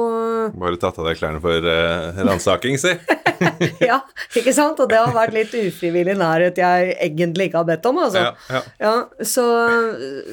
Bare 0.61 0.79
tatt 0.81 0.99
av 1.01 1.07
deg 1.09 1.19
klærne 1.19 1.41
for 1.43 1.67
uh, 1.67 2.21
ransaking, 2.27 2.79
si. 2.81 2.93
Ja, 3.81 3.99
ikke 4.37 4.53
sant? 4.53 4.79
Og 4.81 4.89
det 4.91 4.99
har 5.01 5.13
vært 5.15 5.33
litt 5.35 5.53
ufrivillig 5.57 6.13
nærhet 6.19 6.59
jeg 6.61 6.95
egentlig 7.01 7.49
ikke 7.49 7.61
har 7.63 7.69
bedt 7.71 7.87
om, 7.89 8.01
altså. 8.05 8.27
Ja, 8.27 8.33
ja. 8.53 8.61
Ja, 8.81 9.25
så, 9.25 9.45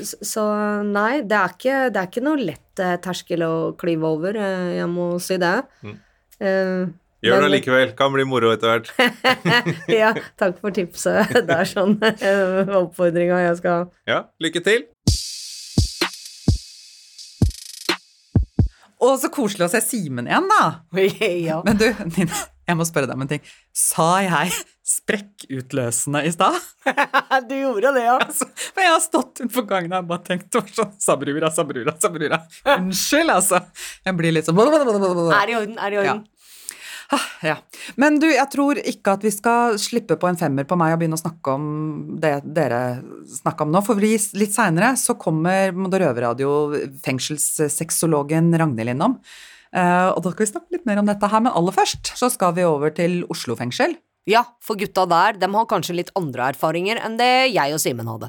så 0.05 0.45
nei, 0.85 1.23
det 1.29 1.39
er 1.39 1.55
ikke, 1.57 1.79
det 1.95 2.03
er 2.03 2.11
ikke 2.11 2.25
noe 2.25 2.41
lett 2.41 2.61
eh, 2.61 2.68
terskel 3.05 3.45
å 3.47 3.53
klyve 3.79 4.09
over, 4.09 4.39
eh, 4.39 4.79
jeg 4.79 4.89
må 4.93 5.11
si 5.23 5.39
det. 5.41 5.57
Eh, 6.39 6.89
Gjør 7.25 7.43
det 7.43 7.51
likevel. 7.51 7.95
Kan 7.99 8.13
bli 8.15 8.23
moro 8.29 8.53
etter 8.55 8.71
hvert. 8.71 8.93
ja, 10.01 10.13
takk 10.39 10.61
for 10.63 10.75
tipset. 10.75 11.33
Det 11.35 11.57
er 11.57 11.67
sånn 11.67 11.97
eh, 12.07 12.77
oppfordringa 12.79 13.41
jeg 13.49 13.59
skal 13.59 13.75
ha. 13.75 13.89
Ja, 14.07 14.21
lykke 14.43 14.63
til. 14.63 14.87
Og 18.99 19.15
så 19.23 19.31
koselig 19.31 19.69
å 19.69 19.71
se 19.71 19.83
Simen 19.83 20.27
igjen, 20.31 20.49
da. 20.51 20.63
ja. 21.49 21.61
Men 21.67 21.79
du, 21.79 21.87
Nina, 22.17 22.45
jeg 22.69 22.79
må 22.79 22.87
spørre 22.87 23.11
deg 23.11 23.19
om 23.19 23.27
en 23.27 23.31
ting. 23.31 23.45
Sa 23.75 24.11
jeg 24.25 24.55
sprekkutløsende 24.89 26.23
i 26.25 26.33
stad? 26.33 26.57
du 27.51 27.55
gjorde 27.59 27.93
det, 27.99 28.07
ja. 28.07 28.17
Altså, 28.17 28.49
for 28.57 28.85
jeg 28.85 28.95
har 28.95 29.05
stått 29.05 29.35
utenfor 29.43 29.69
gangen 29.69 29.99
og 29.99 30.09
bare 30.09 30.25
tenkt 30.31 30.49
det 30.55 30.65
sånn 30.73 30.95
Sabrura, 31.03 31.53
Sabrura, 31.53 31.95
Sabrura. 32.01 32.41
Unnskyld, 32.79 33.35
altså. 33.35 33.61
Jeg 34.07 34.19
blir 34.19 34.37
litt 34.39 34.49
sånn 34.49 34.59
Er 34.59 35.53
i 35.53 35.59
orden, 35.59 35.77
er 35.77 35.97
i 35.97 36.03
orden. 36.03 36.27
Ja. 37.41 37.55
Men 37.97 38.19
du, 38.21 38.27
jeg 38.29 38.49
tror 38.53 38.81
ikke 38.81 39.15
at 39.17 39.23
vi 39.25 39.33
skal 39.33 39.79
slippe 39.81 40.19
på 40.21 40.29
en 40.29 40.37
femmer 40.41 40.67
på 40.69 40.77
meg 40.77 40.93
og 40.93 41.01
begynne 41.01 41.17
å 41.17 41.23
snakke 41.23 41.55
om 41.57 41.69
det 42.21 42.35
dere 42.45 42.81
snakka 43.39 43.65
om 43.65 43.73
nå. 43.73 43.85
For 43.87 44.01
vi, 44.01 44.15
litt 44.41 44.57
seinere 44.57 44.95
så 45.01 45.17
kommer 45.21 45.73
Røverradio 45.73 46.51
fengselssexologen 47.05 48.53
Ragnhild 48.61 48.97
innom. 48.97 49.17
Uh, 49.69 50.17
og 50.17 50.23
da 50.25 50.33
skal 50.33 50.45
vi 50.47 50.53
snakke 50.53 50.77
litt 50.79 50.87
mer 50.89 51.01
om 51.01 51.09
dette 51.09 51.29
her, 51.29 51.43
men 51.45 51.53
aller 51.53 51.75
først 51.77 52.15
så 52.17 52.31
skal 52.33 52.55
vi 52.57 52.65
over 52.65 52.93
til 52.97 53.21
Oslo 53.33 53.57
fengsel. 53.57 53.99
Ja, 54.29 54.43
for 54.61 54.77
gutta 54.77 55.07
der, 55.09 55.39
de 55.41 55.49
har 55.49 55.65
kanskje 55.71 55.95
litt 55.97 56.11
andre 56.19 56.51
erfaringer 56.53 56.99
enn 57.01 57.17
det 57.17 57.49
jeg 57.49 57.73
og 57.73 57.81
Simen 57.81 58.11
hadde. 58.11 58.29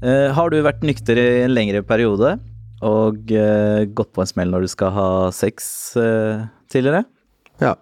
Uh, 0.00 0.30
har 0.32 0.52
du 0.54 0.62
vært 0.64 0.86
nykter 0.86 1.18
i 1.18 1.26
en 1.42 1.52
lengre 1.56 1.82
periode? 1.86 2.38
og 2.80 3.32
uh, 3.36 3.82
gått 3.92 4.08
på 4.16 4.22
en 4.22 4.28
smell 4.30 4.52
når 4.54 4.64
du 4.64 4.70
skal 4.72 4.92
ha 4.94 5.08
sex 5.36 5.66
uh, 6.00 6.46
tidligere? 6.72 7.02
Ja. 7.60 7.74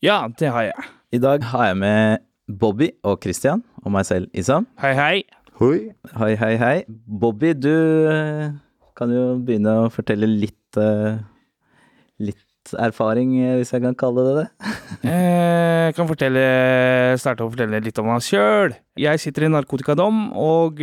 Ja, 0.00 0.22
det 0.32 0.48
har 0.48 0.64
jeg. 0.70 0.86
I 1.12 1.20
dag 1.20 1.44
har 1.50 1.66
jeg 1.68 1.76
med 1.82 2.22
Bobby 2.48 2.88
og 3.04 3.18
Christian 3.20 3.60
og 3.84 3.92
meg 3.92 4.06
selv, 4.08 4.30
Isam. 4.32 4.64
Hei, 4.80 4.94
hei. 4.96 5.16
Hoi. 5.60 5.90
Hei, 6.16 6.30
hei, 6.40 6.54
hei. 6.62 6.76
Bobby, 6.88 7.52
du 7.52 7.74
uh, 8.08 8.48
kan 8.96 9.12
jo 9.12 9.34
begynne 9.44 9.82
å 9.82 9.90
fortelle 9.92 10.30
litt 10.30 10.56
Litt 12.20 12.49
erfaring, 12.76 13.32
hvis 13.58 13.72
jeg 13.74 13.84
kan 13.84 13.96
kalle 13.98 14.24
det 14.26 14.34
det. 14.40 14.48
jeg 15.06 15.94
kan 15.96 16.10
fortelle, 16.10 16.42
starte 17.20 17.46
å 17.46 17.52
fortelle 17.52 17.80
litt 17.84 17.98
om 18.02 18.10
meg 18.10 18.24
sjøl. 18.26 18.74
Jeg 19.00 19.22
sitter 19.22 19.46
i 19.46 19.52
narkotikadom 19.52 20.28
og 20.38 20.82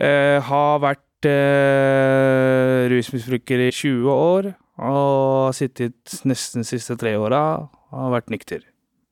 har 0.00 0.80
vært 0.80 1.28
eh, 1.28 2.88
rusmisbruker 2.90 3.66
i 3.66 3.70
20 3.70 4.10
år 4.10 4.50
og 4.80 5.50
har 5.50 5.56
sittet 5.56 6.20
nesten 6.24 6.64
de 6.64 6.68
siste 6.68 6.96
tre 7.00 7.12
åra 7.20 7.42
og 7.60 7.96
har 7.98 8.14
vært 8.16 8.32
nykter. 8.32 8.64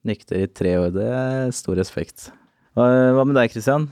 Nykter 0.09 0.41
i 0.41 0.49
tre 0.49 0.77
år, 0.81 0.93
det 0.95 1.09
er 1.13 1.51
stor 1.53 1.77
respekt. 1.77 2.31
Hva 2.79 3.25
med 3.27 3.37
deg, 3.37 3.51
Kristian? 3.53 3.91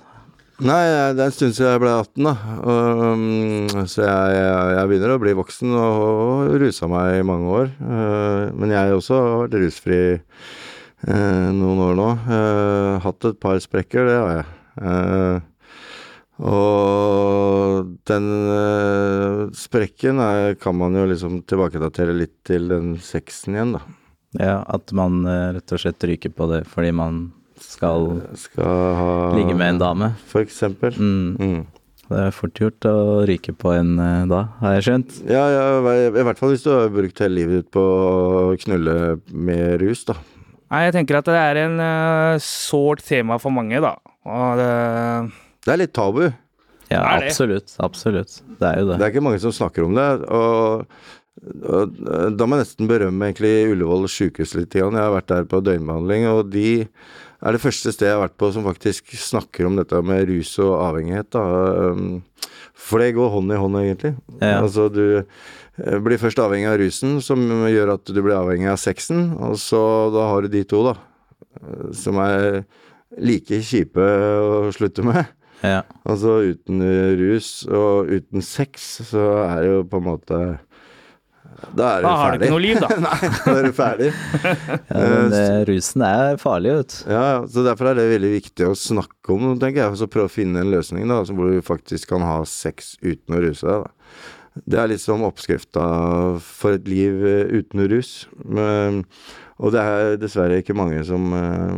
Nei, 0.56 0.84
det 1.12 1.20
er 1.20 1.28
en 1.28 1.34
stund 1.36 1.52
siden 1.52 1.74
jeg 1.74 1.80
ble 1.82 1.90
18, 1.92 2.24
da. 2.24 2.32
Um, 2.64 3.84
så 3.92 4.06
jeg, 4.06 4.36
jeg, 4.72 4.88
begynner 4.88 5.12
å 5.12 5.20
bli 5.20 5.34
voksen 5.36 5.74
og, 5.76 5.98
og 6.00 6.54
rusa 6.62 6.88
meg 6.88 7.18
i 7.18 7.26
mange 7.28 7.50
år. 7.58 7.68
Uh, 7.76 8.54
men 8.56 8.72
jeg 8.72 8.94
også 8.96 9.18
har 9.18 9.36
vært 9.42 9.58
rusfri 9.60 10.00
uh, 10.16 11.48
noen 11.52 11.84
år 11.90 12.00
nå. 12.00 12.08
Uh, 12.24 12.94
hatt 13.04 13.28
et 13.28 13.42
par 13.42 13.60
sprekker, 13.60 14.08
det 14.08 14.16
har 14.16 14.32
jeg. 14.38 15.44
Og 16.36 17.92
den 18.08 18.32
sprekken 19.56 20.24
er, 20.24 20.56
kan 20.60 20.76
man 20.76 20.96
jo 20.96 21.04
liksom 21.08 21.42
tilbakedatere 21.48 22.16
litt 22.16 22.38
til 22.48 22.68
den 22.72 22.94
sexen 23.04 23.56
igjen, 23.56 23.76
da. 23.76 23.84
Ja, 24.40 24.58
at 24.72 24.92
man 24.96 25.24
rett 25.24 25.72
og 25.72 25.80
slett 25.80 26.04
ryker 26.04 26.32
på 26.36 26.48
det 26.50 26.66
fordi 26.68 26.90
man 26.96 27.26
skal, 27.66 28.10
skal 28.38 28.98
ha, 29.00 29.14
ligge 29.36 29.56
med 29.58 29.74
en 29.74 29.80
dame. 29.82 30.10
For 30.30 30.44
eksempel. 30.46 30.96
Mm. 30.96 31.36
Mm. 31.36 31.64
Det 32.06 32.20
er 32.22 32.34
fort 32.34 32.60
gjort 32.62 32.86
å 32.86 32.98
ryke 33.26 33.50
på 33.58 33.72
en 33.74 33.96
uh, 33.98 34.26
da, 34.30 34.44
har 34.60 34.76
jeg 34.76 34.86
skjønt. 34.86 35.16
Ja, 35.26 35.42
ja, 35.50 35.64
i 36.06 36.26
hvert 36.28 36.38
fall 36.38 36.52
hvis 36.54 36.62
du 36.62 36.70
har 36.70 36.92
brukt 36.94 37.22
hele 37.24 37.40
livet 37.40 37.64
ditt 37.64 37.72
på 37.74 37.82
å 37.82 38.54
knulle 38.62 39.16
med 39.34 39.80
rus, 39.82 40.04
da. 40.06 40.14
Nei, 40.70 40.84
jeg 40.86 40.94
tenker 40.98 41.18
at 41.18 41.26
det 41.30 41.40
er 41.40 41.60
en 41.64 41.80
uh, 41.82 42.38
sårt 42.42 43.02
tema 43.06 43.40
for 43.42 43.54
mange, 43.54 43.82
da. 43.82 43.96
Og 44.26 44.62
det 44.62 44.70
det 45.66 45.74
er 45.74 45.80
litt 45.82 45.94
tabu. 45.98 46.28
Ja, 46.86 47.00
absolutt. 47.16 47.72
Absolutt. 47.82 48.36
Det 48.60 48.68
er 48.68 48.76
jo 48.78 48.90
det. 48.92 49.00
Det 49.00 49.06
er 49.08 49.10
ikke 49.10 49.24
mange 49.26 49.40
som 49.42 49.54
snakker 49.54 49.82
om 49.82 49.96
det. 49.98 50.06
Og 50.30 50.86
da 51.36 52.46
må 52.48 52.56
jeg 52.56 52.64
nesten 52.64 52.88
berømme 52.88 53.28
egentlig 53.28 53.70
Ullevål 53.74 54.08
sjukehus 54.10 54.54
litt. 54.56 54.74
Jeg 54.74 54.88
har 54.88 55.12
vært 55.14 55.28
der 55.30 55.48
på 55.48 55.60
døgnbehandling, 55.64 56.24
og 56.30 56.48
de 56.54 56.86
er 56.86 57.52
det 57.52 57.60
første 57.60 57.92
stedet 57.92 58.08
jeg 58.08 58.16
har 58.16 58.24
vært 58.24 58.38
på 58.40 58.48
som 58.54 58.64
faktisk 58.66 59.12
snakker 59.20 59.68
om 59.68 59.76
dette 59.76 60.00
med 60.00 60.24
rus 60.30 60.54
og 60.64 60.72
avhengighet. 60.80 61.28
Da. 61.36 61.44
For 62.76 63.02
det 63.02 63.12
går 63.18 63.34
hånd 63.34 63.52
i 63.52 63.60
hånd, 63.60 63.78
egentlig. 63.82 64.14
Ja. 64.40 64.62
Altså, 64.62 64.88
du 64.92 65.04
eh, 65.20 65.98
blir 66.02 66.20
først 66.22 66.40
avhengig 66.40 66.70
av 66.72 66.80
rusen, 66.80 67.20
som 67.24 67.44
gjør 67.68 67.96
at 67.98 68.08
du 68.08 68.22
blir 68.22 68.38
avhengig 68.38 68.72
av 68.72 68.80
sexen, 68.80 69.28
og 69.36 69.60
så 69.60 69.82
da 70.14 70.30
har 70.32 70.44
du 70.46 70.52
de 70.56 70.64
to, 70.68 70.82
da. 70.88 70.96
Som 71.96 72.20
er 72.20 72.64
like 73.22 73.60
kjipe 73.64 74.02
å 74.02 74.72
slutte 74.76 75.04
med. 75.06 75.24
Ja. 75.64 75.84
Altså 76.04 76.40
uten 76.52 76.82
rus 77.16 77.64
og 77.64 78.10
uten 78.12 78.44
sex, 78.44 78.88
så 79.08 79.28
er 79.46 79.62
det 79.62 79.70
jo 79.70 79.84
på 79.88 80.00
en 80.00 80.08
måte 80.10 80.40
Da 81.76 81.88
er 81.88 82.02
du 82.02 82.06
ferdig. 82.06 82.06
Da 82.06 82.14
har 82.20 82.32
du 82.32 82.44
ikke 82.44 82.52
noe 82.52 82.62
liv, 82.64 82.78
da. 82.82 82.88
Nei, 83.06 83.30
da 83.32 83.54
er 83.54 83.66
du 83.66 83.76
ferdig. 83.76 84.08
ja, 84.90 85.02
men 85.02 85.34
uh, 85.34 85.60
rusen 85.70 86.06
er 86.06 86.40
farlig, 86.42 86.72
vet 86.80 86.94
du. 86.94 86.96
Ja, 87.16 87.26
så 87.52 87.64
derfor 87.66 87.90
er 87.90 87.98
det 87.98 88.06
veldig 88.12 88.32
viktig 88.36 88.68
å 88.68 88.78
snakke 88.78 89.34
om, 89.34 89.48
tenker 89.62 89.82
jeg. 89.82 90.00
Så 90.00 90.10
prøve 90.12 90.30
å 90.30 90.32
finne 90.36 90.62
en 90.62 90.72
løsning 90.72 91.08
da, 91.10 91.22
hvor 91.30 91.52
du 91.52 91.64
faktisk 91.64 92.12
kan 92.12 92.24
ha 92.26 92.40
sex 92.48 92.94
uten 93.04 93.36
å 93.36 93.42
ruse 93.44 93.66
deg. 93.68 93.86
da. 93.86 94.62
Det 94.64 94.78
er 94.80 94.88
liksom 94.88 95.24
oppskrifta 95.26 95.86
for 96.40 96.78
et 96.78 96.86
liv 96.88 97.18
uten 97.52 97.82
rus. 97.92 98.12
Men, 98.40 99.02
og 99.60 99.74
det 99.74 99.82
er 99.84 100.20
dessverre 100.20 100.62
ikke 100.62 100.76
mange 100.76 101.02
som 101.08 101.32
uh, 101.36 101.76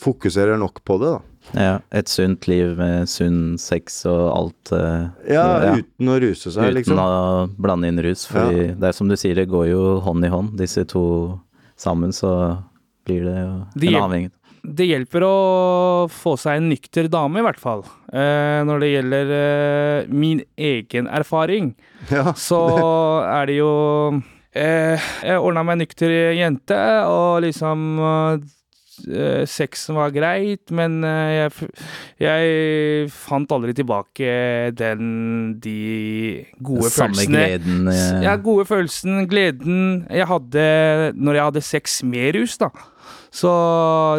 fokuserer 0.00 0.60
nok 0.60 0.82
på 0.88 1.00
det, 1.02 1.16
da. 1.18 1.37
Ja, 1.56 1.78
et 1.94 2.10
sunt 2.12 2.46
liv 2.48 2.74
med 2.78 3.08
sunn 3.10 3.58
sex 3.60 4.02
og 4.08 4.24
alt. 4.34 4.72
Uh, 4.72 5.08
ja, 5.28 5.44
ja, 5.64 5.74
uten 5.80 6.12
å 6.12 6.18
ruse 6.20 6.52
seg, 6.52 6.68
uten 6.68 6.76
liksom. 6.76 6.98
Uten 6.98 7.04
å 7.04 7.60
blande 7.60 7.90
inn 7.90 8.00
rus, 8.04 8.26
For 8.28 8.52
ja. 8.52 8.72
det 8.76 8.90
er 8.90 8.96
som 8.96 9.10
du 9.10 9.16
sier, 9.18 9.38
det 9.38 9.48
går 9.50 9.70
jo 9.70 9.84
hånd 10.04 10.26
i 10.26 10.32
hånd. 10.32 10.56
Disse 10.60 10.84
to 10.88 11.04
sammen, 11.78 12.12
så 12.12 12.32
blir 13.08 13.24
det 13.24 13.38
jo 13.38 13.52
det 13.78 13.94
en 13.94 14.02
avhengighet. 14.02 14.34
Det 14.68 14.88
hjelper 14.88 15.24
å 15.24 15.36
få 16.12 16.34
seg 16.36 16.58
en 16.58 16.68
nykter 16.72 17.06
dame, 17.08 17.40
i 17.40 17.46
hvert 17.46 17.60
fall. 17.62 17.84
Eh, 18.10 18.58
når 18.68 18.82
det 18.82 18.90
gjelder 18.90 19.30
eh, 19.36 20.10
min 20.12 20.42
egen 20.58 21.08
erfaring, 21.08 21.72
ja. 22.12 22.34
så 22.36 22.60
er 23.22 23.48
det 23.48 23.60
jo 23.60 23.72
Jeg 24.58 25.38
ordna 25.38 25.62
meg 25.62 25.76
en 25.76 25.84
nykter 25.84 26.12
jente, 26.34 26.78
og 27.06 27.44
liksom 27.46 27.88
Uh, 28.02 28.57
sexen 29.48 29.96
var 29.98 30.12
greit, 30.14 30.72
men 30.74 30.98
uh, 31.04 31.30
jeg, 31.32 31.70
jeg, 32.22 33.08
fant 33.14 33.54
aldri 33.54 33.74
tilbake 33.76 34.30
den 34.78 35.58
de 35.62 36.44
gode 36.58 36.90
Samme 36.92 37.16
følelsene 37.16 37.34
gleden 37.34 37.92
Ja. 37.92 38.22
Ja, 38.28 38.36
gode 38.42 38.66
følelsen, 38.68 39.24
gleden 39.30 40.06
jeg 40.10 40.28
hadde 40.28 40.64
når 41.16 41.38
jeg 41.38 41.50
hadde 41.50 41.64
sex 41.64 42.00
med 42.06 42.36
rus, 42.38 42.56
da. 42.60 42.70
Så 43.34 43.50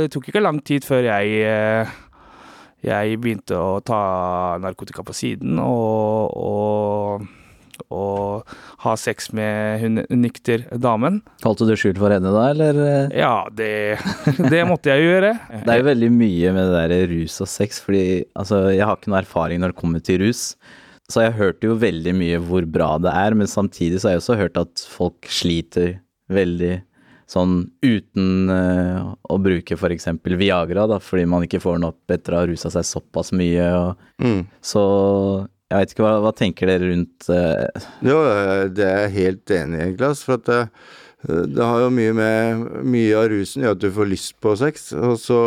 det 0.02 0.12
tok 0.14 0.30
ikke 0.30 0.44
lang 0.44 0.62
tid 0.66 0.86
før 0.88 1.10
jeg 1.10 1.90
jeg 2.80 3.20
begynte 3.20 3.58
å 3.60 3.80
ta 3.84 4.56
narkotika 4.64 5.04
på 5.04 5.16
siden, 5.16 5.60
og, 5.60 6.32
og 6.32 7.26
og 7.90 8.50
ha 8.84 8.94
sex 9.00 9.32
med 9.36 9.82
hun 9.82 10.02
nykter 10.22 10.68
damen. 10.78 11.22
Holdt 11.42 11.64
du 11.66 11.74
skjult 11.80 11.98
for 12.02 12.14
henne 12.14 12.34
da, 12.34 12.44
eller? 12.54 12.82
Ja, 13.18 13.34
det, 13.50 13.98
det 14.52 14.62
måtte 14.70 14.94
jeg 14.94 15.08
gjøre. 15.08 15.32
Det 15.66 15.74
er 15.74 15.82
jo 15.82 15.90
veldig 15.90 16.12
mye 16.14 16.52
med 16.56 16.70
det 16.70 16.84
der 16.92 17.08
rus 17.12 17.40
og 17.44 17.50
sex, 17.50 17.82
fordi 17.84 18.04
altså, 18.38 18.68
jeg 18.74 18.86
har 18.86 18.98
ikke 18.98 19.12
noe 19.12 19.24
erfaring 19.24 19.62
når 19.62 19.74
det 19.74 19.82
kommer 19.82 20.04
til 20.06 20.22
rus. 20.24 20.44
Så 21.10 21.26
jeg 21.26 21.38
hørte 21.40 21.66
jo 21.66 21.80
veldig 21.82 22.14
mye 22.18 22.42
hvor 22.46 22.68
bra 22.70 22.92
det 23.02 23.14
er, 23.18 23.36
men 23.38 23.50
samtidig 23.50 24.00
så 24.00 24.10
har 24.10 24.18
jeg 24.18 24.24
også 24.24 24.38
hørt 24.40 24.62
at 24.62 24.86
folk 24.90 25.30
sliter 25.34 25.98
veldig 26.30 26.76
sånn 27.30 27.62
uten 27.86 28.50
uh, 28.50 29.14
å 29.30 29.38
bruke 29.42 29.78
f.eks. 29.78 30.10
Viagra, 30.26 30.86
da, 30.90 30.98
fordi 31.02 31.26
man 31.30 31.46
ikke 31.46 31.62
får 31.62 31.78
den 31.78 31.90
opp 31.90 32.14
etter 32.14 32.36
å 32.36 32.42
ha 32.42 32.50
rusa 32.50 32.72
seg 32.74 32.88
såpass 32.90 33.34
mye. 33.38 33.68
Og, 33.78 34.08
mm. 34.22 34.42
Så 34.66 34.84
jeg 35.70 35.84
vet 35.84 35.92
ikke, 35.94 36.02
hva, 36.02 36.16
hva 36.24 36.32
tenker 36.34 36.70
dere 36.72 36.88
rundt 36.90 37.28
uh... 37.30 37.86
Jo, 38.02 38.18
det 38.74 38.86
er 38.88 39.04
jeg 39.04 39.14
helt 39.20 39.54
enig 39.54 39.78
i, 39.78 39.84
egentlig. 39.86 40.10
For 40.26 40.40
at 40.40 40.48
det, 40.50 40.62
det, 41.28 41.62
har 41.62 41.84
jo 41.84 41.92
mye 41.94 42.16
med 42.18 42.64
Mye 42.90 43.20
av 43.20 43.28
rusen 43.30 43.66
gjør 43.66 43.76
at 43.78 43.84
du 43.84 43.90
får 43.94 44.10
lyst 44.10 44.34
på 44.42 44.56
sex. 44.58 44.90
Og 44.98 45.20
så 45.22 45.40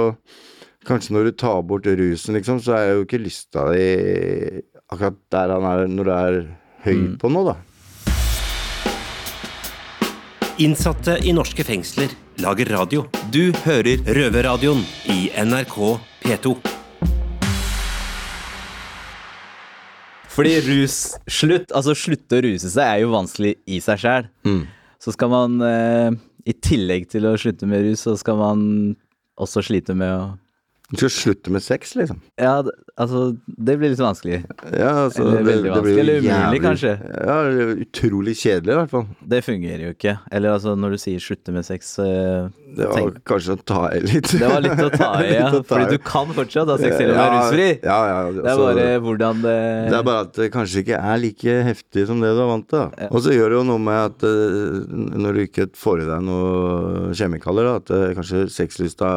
kanskje 0.86 1.16
når 1.16 1.26
du 1.26 1.32
tar 1.42 1.66
bort 1.66 1.86
rusen, 1.90 2.38
liksom, 2.38 2.62
så 2.62 2.78
er 2.78 2.86
jo 2.92 3.02
ikke 3.06 3.22
lysta 3.22 3.66
di 3.74 3.88
akkurat 4.92 5.18
der 5.32 5.54
han 5.56 5.66
er 5.72 5.86
når 5.90 6.04
du 6.06 6.12
er 6.14 6.40
høy 6.86 6.98
mm. 7.00 7.12
på 7.22 7.30
noe, 7.32 7.54
da. 7.54 7.58
Innsatte 10.62 11.16
i 11.26 11.32
norske 11.34 11.64
fengsler 11.66 12.12
lager 12.44 12.70
radio. 12.76 13.08
Du 13.34 13.50
hører 13.64 14.04
Røverradioen 14.06 14.84
i 15.10 15.32
NRK 15.48 15.80
P2. 16.22 16.81
Fordi 20.32 20.54
rus 20.64 20.98
Slutt, 21.30 21.72
altså 21.76 21.94
slutte 21.98 22.38
å 22.38 22.44
ruse 22.46 22.70
seg 22.72 22.84
er 22.86 23.02
jo 23.02 23.12
vanskelig 23.12 23.56
i 23.68 23.80
seg 23.84 24.00
sjæl. 24.00 24.28
Mm. 24.48 24.62
Så 25.02 25.14
skal 25.16 25.32
man 25.32 25.58
eh, 25.66 26.14
i 26.48 26.54
tillegg 26.54 27.08
til 27.12 27.26
å 27.28 27.36
slutte 27.38 27.68
med 27.68 27.84
rus, 27.86 28.04
så 28.06 28.14
skal 28.18 28.38
man 28.40 28.62
også 29.40 29.64
slite 29.66 29.96
med 29.98 30.12
å 30.14 30.22
Du 30.92 30.98
skal 31.00 31.10
slutte 31.14 31.52
med 31.54 31.62
sex, 31.64 31.94
liksom. 31.96 32.18
Ja, 32.36 32.58
altså 33.00 33.22
Det 33.46 33.78
blir 33.80 33.92
litt 33.94 34.00
vanskelig. 34.02 34.42
Ja, 34.76 34.90
altså, 35.06 35.22
Eller 35.24 35.46
veldig 35.46 35.62
blir 35.62 35.72
vanskelig, 35.72 35.94
jo 35.96 36.18
eller 36.20 36.42
umulig, 36.44 36.60
kanskje. 36.66 36.90
Ja, 37.16 37.36
det 37.48 37.66
utrolig 37.86 38.34
kjedelig, 38.36 38.72
i 38.74 38.76
hvert 38.76 38.90
fall. 38.92 39.06
Det 39.32 39.40
fungerer 39.46 39.84
jo 39.86 39.92
ikke. 39.94 40.14
Eller 40.30 40.52
altså, 40.52 40.74
når 40.76 40.96
du 40.96 40.98
sier 41.00 41.22
slutte 41.24 41.54
med 41.56 41.64
sex 41.64 41.94
eh, 42.04 42.50
Det 42.76 42.88
var 42.90 42.98
Tenk- 42.98 43.22
kanskje 43.32 43.56
å 43.56 43.62
ta 43.72 43.80
i 43.96 44.02
litt. 44.04 44.28
Det 44.36 44.50
var 44.52 44.60
litt 44.66 44.82
å 44.84 44.90
ta 44.92 45.08
i, 45.24 45.30
ja. 45.40 45.48
Fordi 45.72 45.86
du 45.96 46.02
kan 46.04 46.34
fortsatt 46.36 46.68
ha 46.74 46.76
sex 46.82 46.96
selv 47.00 47.14
om 47.14 47.16
du 47.16 47.22
er 47.24 47.32
rusfri. 47.38 47.68
Ja, 47.88 47.98
ja, 48.10 48.18
Det 48.28 48.42
er 48.42 48.50
altså, 48.52 48.66
bare 48.68 48.88
hvordan 49.06 49.42
det 49.46 49.56
Det 49.88 49.96
er 50.02 50.06
bare 50.10 50.26
at 50.26 50.34
det 50.42 50.50
kanskje 50.58 50.82
ikke 50.84 51.00
er 51.00 51.22
like 51.24 51.56
heftig 51.70 52.04
som 52.10 52.20
det 52.20 52.34
du 52.36 52.42
er 52.44 52.50
vant 52.52 52.68
til. 52.68 52.84
Ja. 53.00 53.08
Og 53.08 53.24
så 53.24 53.32
gjør 53.32 53.54
det 53.54 53.58
jo 53.62 53.64
noe 53.72 53.82
med 53.88 54.02
at 54.10 54.26
eh, 54.28 54.92
når 55.24 55.40
du 55.40 55.42
ikke 55.46 55.70
får 55.78 56.04
i 56.04 56.10
deg 56.12 56.28
noe 56.28 57.16
kjemikalier, 57.16 57.72
at 57.80 57.94
eh, 57.96 58.10
kanskje 58.20 58.44
sexlysta 58.52 59.12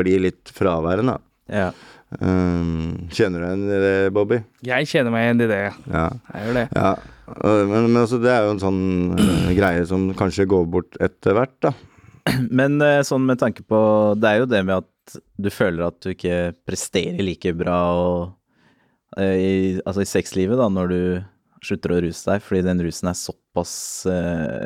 blir 0.00 0.26
litt 0.26 0.52
fraværende. 0.56 1.20
Ja. 1.50 1.70
Um, 2.18 3.06
kjenner 3.14 3.42
du 3.42 3.46
igjen 3.46 3.64
i 3.70 3.80
det, 3.84 3.94
Bobby? 4.14 4.40
Jeg 4.66 4.88
kjenner 4.90 5.14
meg 5.14 5.28
igjen 5.28 5.44
i 5.44 5.50
det. 5.52 5.62
Ja. 5.92 6.06
Jeg 6.34 6.46
gjør 6.48 6.60
det. 6.62 6.68
ja. 6.74 6.92
Men, 7.38 7.86
men 7.92 8.00
altså, 8.00 8.18
det 8.22 8.30
er 8.32 8.46
jo 8.46 8.54
en 8.56 8.62
sånn 8.62 8.82
eh, 9.14 9.50
greie 9.54 9.84
som 9.88 10.08
kanskje 10.18 10.48
går 10.50 10.66
bort 10.72 10.98
etter 11.02 11.36
hvert, 11.36 11.56
da. 11.62 11.72
Men 12.58 12.80
eh, 12.84 13.00
sånn 13.06 13.24
med 13.28 13.40
tanke 13.40 13.62
på 13.64 13.78
Det 14.20 14.28
er 14.28 14.42
jo 14.42 14.48
det 14.50 14.60
med 14.66 14.82
at 14.82 15.20
du 15.40 15.48
føler 15.50 15.86
at 15.86 15.98
du 16.04 16.12
ikke 16.12 16.52
presterer 16.68 17.22
like 17.24 17.52
bra 17.58 17.78
og, 17.98 18.18
eh, 19.18 19.36
i, 19.38 19.52
altså 19.84 20.04
i 20.04 20.10
sexlivet 20.10 20.60
da, 20.60 20.68
når 20.70 20.92
du 20.92 21.00
slutter 21.66 21.92
å 21.92 22.00
ruse 22.04 22.24
deg, 22.24 22.44
fordi 22.44 22.62
den 22.64 22.82
rusen 22.86 23.10
er 23.10 23.18
såpass 23.18 23.72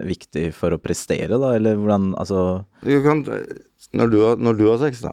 viktig 0.06 0.44
for 0.54 0.76
å 0.76 0.78
prestere, 0.78 1.40
da, 1.42 1.48
eller 1.56 1.74
hvordan 1.80 2.12
Altså 2.20 2.62
Du 2.84 2.92
kan, 3.02 3.24
når, 3.98 4.12
du 4.12 4.18
har, 4.22 4.36
når 4.38 4.60
du 4.60 4.62
har 4.68 4.78
sex, 4.84 5.00
da, 5.02 5.10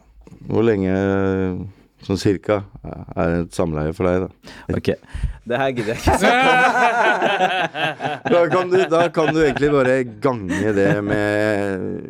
hvor 0.48 0.64
lenge 0.66 0.92
sånn 2.02 2.18
cirka 2.18 2.56
er 3.14 3.36
et 3.44 3.54
samleie 3.54 3.92
for 3.94 4.08
deg, 4.08 4.24
da? 4.24 4.54
Ok, 4.74 4.88
det 5.46 5.60
her 5.60 5.70
gidder 5.76 5.92
jeg 5.94 6.00
ikke 6.02 6.18
snakke 6.18 6.48
om. 6.52 8.32
Da 8.32 8.42
kan, 8.50 8.72
du, 8.72 8.78
da 8.90 9.02
kan 9.14 9.30
du 9.34 9.40
egentlig 9.44 9.70
bare 9.74 9.96
gange 10.24 10.72
det 10.76 10.88
med 11.06 12.08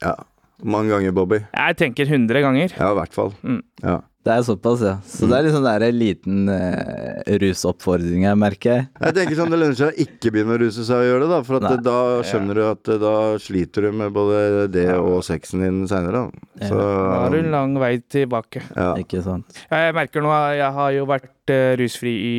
Ja, 0.00 0.14
hvor 0.58 0.72
mange 0.74 0.90
ganger, 0.94 1.12
Bobby? 1.14 1.42
Jeg 1.52 1.76
tenker 1.78 2.08
100 2.08 2.40
ganger. 2.46 2.72
Ja, 2.78 2.88
i 2.94 2.98
hvert 2.98 3.14
fall. 3.14 3.34
Mm. 3.42 3.60
Ja. 3.84 3.98
Det 4.26 4.32
er 4.34 4.42
såpass, 4.42 4.80
ja. 4.82 4.96
Så 5.06 5.28
det 5.30 5.36
er 5.38 5.44
liksom 5.46 5.62
der 5.62 5.82
en 5.86 5.94
liten 5.94 6.48
uh, 6.50 7.20
rusoppfordring 7.38 8.24
jeg 8.26 8.38
merker 8.40 8.72
jeg. 8.72 9.12
Tenker 9.14 9.38
sånn 9.38 9.52
Det 9.52 9.60
lønner 9.60 9.78
seg 9.78 9.92
å 9.92 10.04
ikke 10.04 10.32
begynne 10.34 10.56
å 10.56 10.60
ruse 10.64 10.84
seg 10.84 11.04
og 11.04 11.06
gjøre 11.06 11.20
det, 11.22 11.28
da. 11.30 11.38
For 11.46 11.58
at 11.60 11.66
det, 11.68 11.78
da 11.86 12.00
skjønner 12.26 12.58
du 12.58 12.62
at 12.66 12.90
eh, 12.90 12.98
da 13.04 13.12
sliter 13.40 13.86
du 13.86 13.92
med 14.00 14.12
både 14.16 14.66
det 14.74 14.88
og 14.98 15.22
sexen 15.24 15.62
din 15.62 15.78
seinere. 15.88 16.24
Så 16.58 16.74
Da 16.74 17.22
har 17.22 17.32
du 17.32 17.38
en 17.38 17.50
lang 17.54 17.78
vei 17.80 17.94
tilbake. 18.10 18.64
ja. 18.74 18.90
Ikke 18.98 19.22
sant? 19.22 19.62
Jeg 19.70 19.94
merker 19.94 20.24
nå 20.24 20.34
Jeg 20.58 20.72
har 20.80 20.92
jo 20.98 21.06
vært 21.08 21.54
uh, 21.54 21.72
rusfri 21.78 22.14
i 22.18 22.36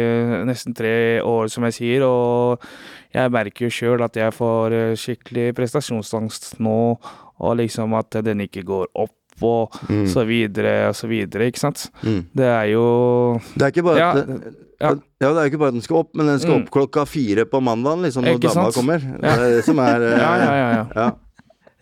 uh, 0.00 0.34
nesten 0.48 0.74
tre 0.74 1.20
år, 1.20 1.52
som 1.52 1.68
jeg 1.68 1.78
sier, 1.82 2.08
og 2.08 2.64
jeg 3.12 3.36
merker 3.36 3.68
jo 3.68 3.74
sjøl 3.76 4.08
at 4.08 4.16
jeg 4.16 4.32
får 4.34 4.74
skikkelig 4.98 5.50
prestasjonsangst 5.58 6.56
nå, 6.64 6.80
og 7.40 7.56
liksom 7.60 7.94
at 7.98 8.22
den 8.24 8.46
ikke 8.48 8.64
går 8.66 8.90
opp, 8.94 9.14
og 9.42 9.72
Mm. 9.88 10.06
så 10.08 10.24
videre 10.26 10.88
og 10.88 10.94
så 10.94 11.08
videre, 11.08 11.46
ikke 11.50 11.58
sant. 11.62 11.90
Mm. 12.02 12.26
Det 12.34 12.46
er 12.46 12.66
jo 12.72 13.40
Det 13.56 13.62
er 13.62 13.70
ikke 13.72 13.84
bare 13.84 13.98
Ja, 13.98 14.10
at 14.10 14.28
ja. 14.28 14.34
ja. 14.80 14.94
det 14.94 15.26
er 15.28 15.42
jo 15.44 15.50
ikke 15.50 15.58
bare 15.58 15.68
at 15.68 15.74
den 15.74 15.82
skal 15.82 15.96
opp, 15.96 16.14
men 16.14 16.26
den 16.26 16.38
skal 16.38 16.54
Mm. 16.58 16.62
opp 16.64 16.70
klokka 16.70 17.06
fire 17.06 17.44
på 17.46 17.60
mandagen, 17.62 18.02
liksom, 18.02 18.24
når 18.24 18.38
dama 18.40 18.54
sant? 18.70 18.74
kommer. 18.74 18.98
Det 18.98 19.24
er 19.24 19.56
det 19.56 19.64
som 19.64 19.78
er 19.78 20.00
eh, 20.12 20.18
Ja, 20.18 20.36
ja, 20.36 20.52
ja. 20.54 20.70
ja. 20.72 20.86
ja. 20.96 21.10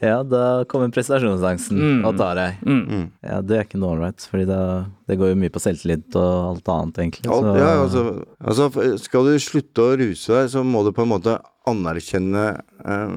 Ja, 0.00 0.22
da 0.22 0.62
kommer 0.70 0.92
prestasjonsangsten 0.94 1.74
Mm. 1.76 2.04
og 2.06 2.16
tar 2.16 2.36
deg. 2.36 2.54
Mm. 2.64 2.84
Mm. 2.88 3.10
Ja, 3.20 3.40
det 3.42 3.56
er 3.58 3.64
ikke 3.64 3.80
noe 3.82 3.96
ålreit, 3.96 4.22
fordi 4.30 4.46
det, 4.46 4.86
det 5.08 5.18
går 5.18 5.30
jo 5.32 5.34
mye 5.34 5.50
på 5.50 5.58
selvtillit 5.58 6.14
og 6.14 6.54
alt 6.54 6.68
annet, 6.70 6.94
egentlig. 7.02 7.26
Alt, 7.26 7.42
så- 7.42 7.58
ja, 7.58 7.72
altså, 7.82 8.24
altså, 8.46 8.98
skal 9.02 9.24
du 9.24 9.34
slutte 9.42 9.82
å 9.82 9.96
ruse 9.98 10.28
deg, 10.28 10.46
så 10.54 10.62
må 10.62 10.84
du 10.84 10.92
på 10.92 11.02
en 11.02 11.08
måte 11.10 11.40
anerkjenne 11.66 12.60
eh, 12.86 13.08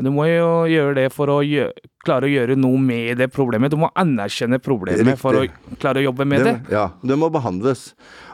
Du 0.00 0.08
må 0.08 0.24
jo 0.24 0.64
gjøre 0.72 0.94
det 0.96 1.08
for 1.12 1.28
å 1.28 1.42
gjøre, 1.44 1.74
klare 2.02 2.24
å 2.24 2.30
gjøre 2.32 2.54
noe 2.56 2.78
med 2.80 3.18
det 3.20 3.26
problemet. 3.30 3.68
Du 3.70 3.76
må 3.76 3.90
anerkjenne 4.00 4.56
problemet 4.64 5.18
for 5.20 5.36
å 5.36 5.42
klare 5.82 6.00
å 6.00 6.06
jobbe 6.06 6.24
med 6.26 6.46
det. 6.48 6.54
Ja, 6.72 6.86
det 7.04 7.18
må 7.20 7.28
behandles. 7.30 7.90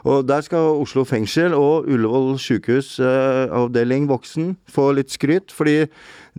Og 0.07 0.23
der 0.29 0.45
skal 0.47 0.79
Oslo 0.79 1.03
fengsel 1.05 1.51
og 1.57 1.89
Ullevål 1.91 2.37
sykehus 2.39 2.93
eh, 3.03 3.51
avdeling 3.51 4.07
voksen 4.07 4.53
få 4.71 4.87
litt 4.95 5.11
skryt, 5.11 5.51
fordi 5.51 5.89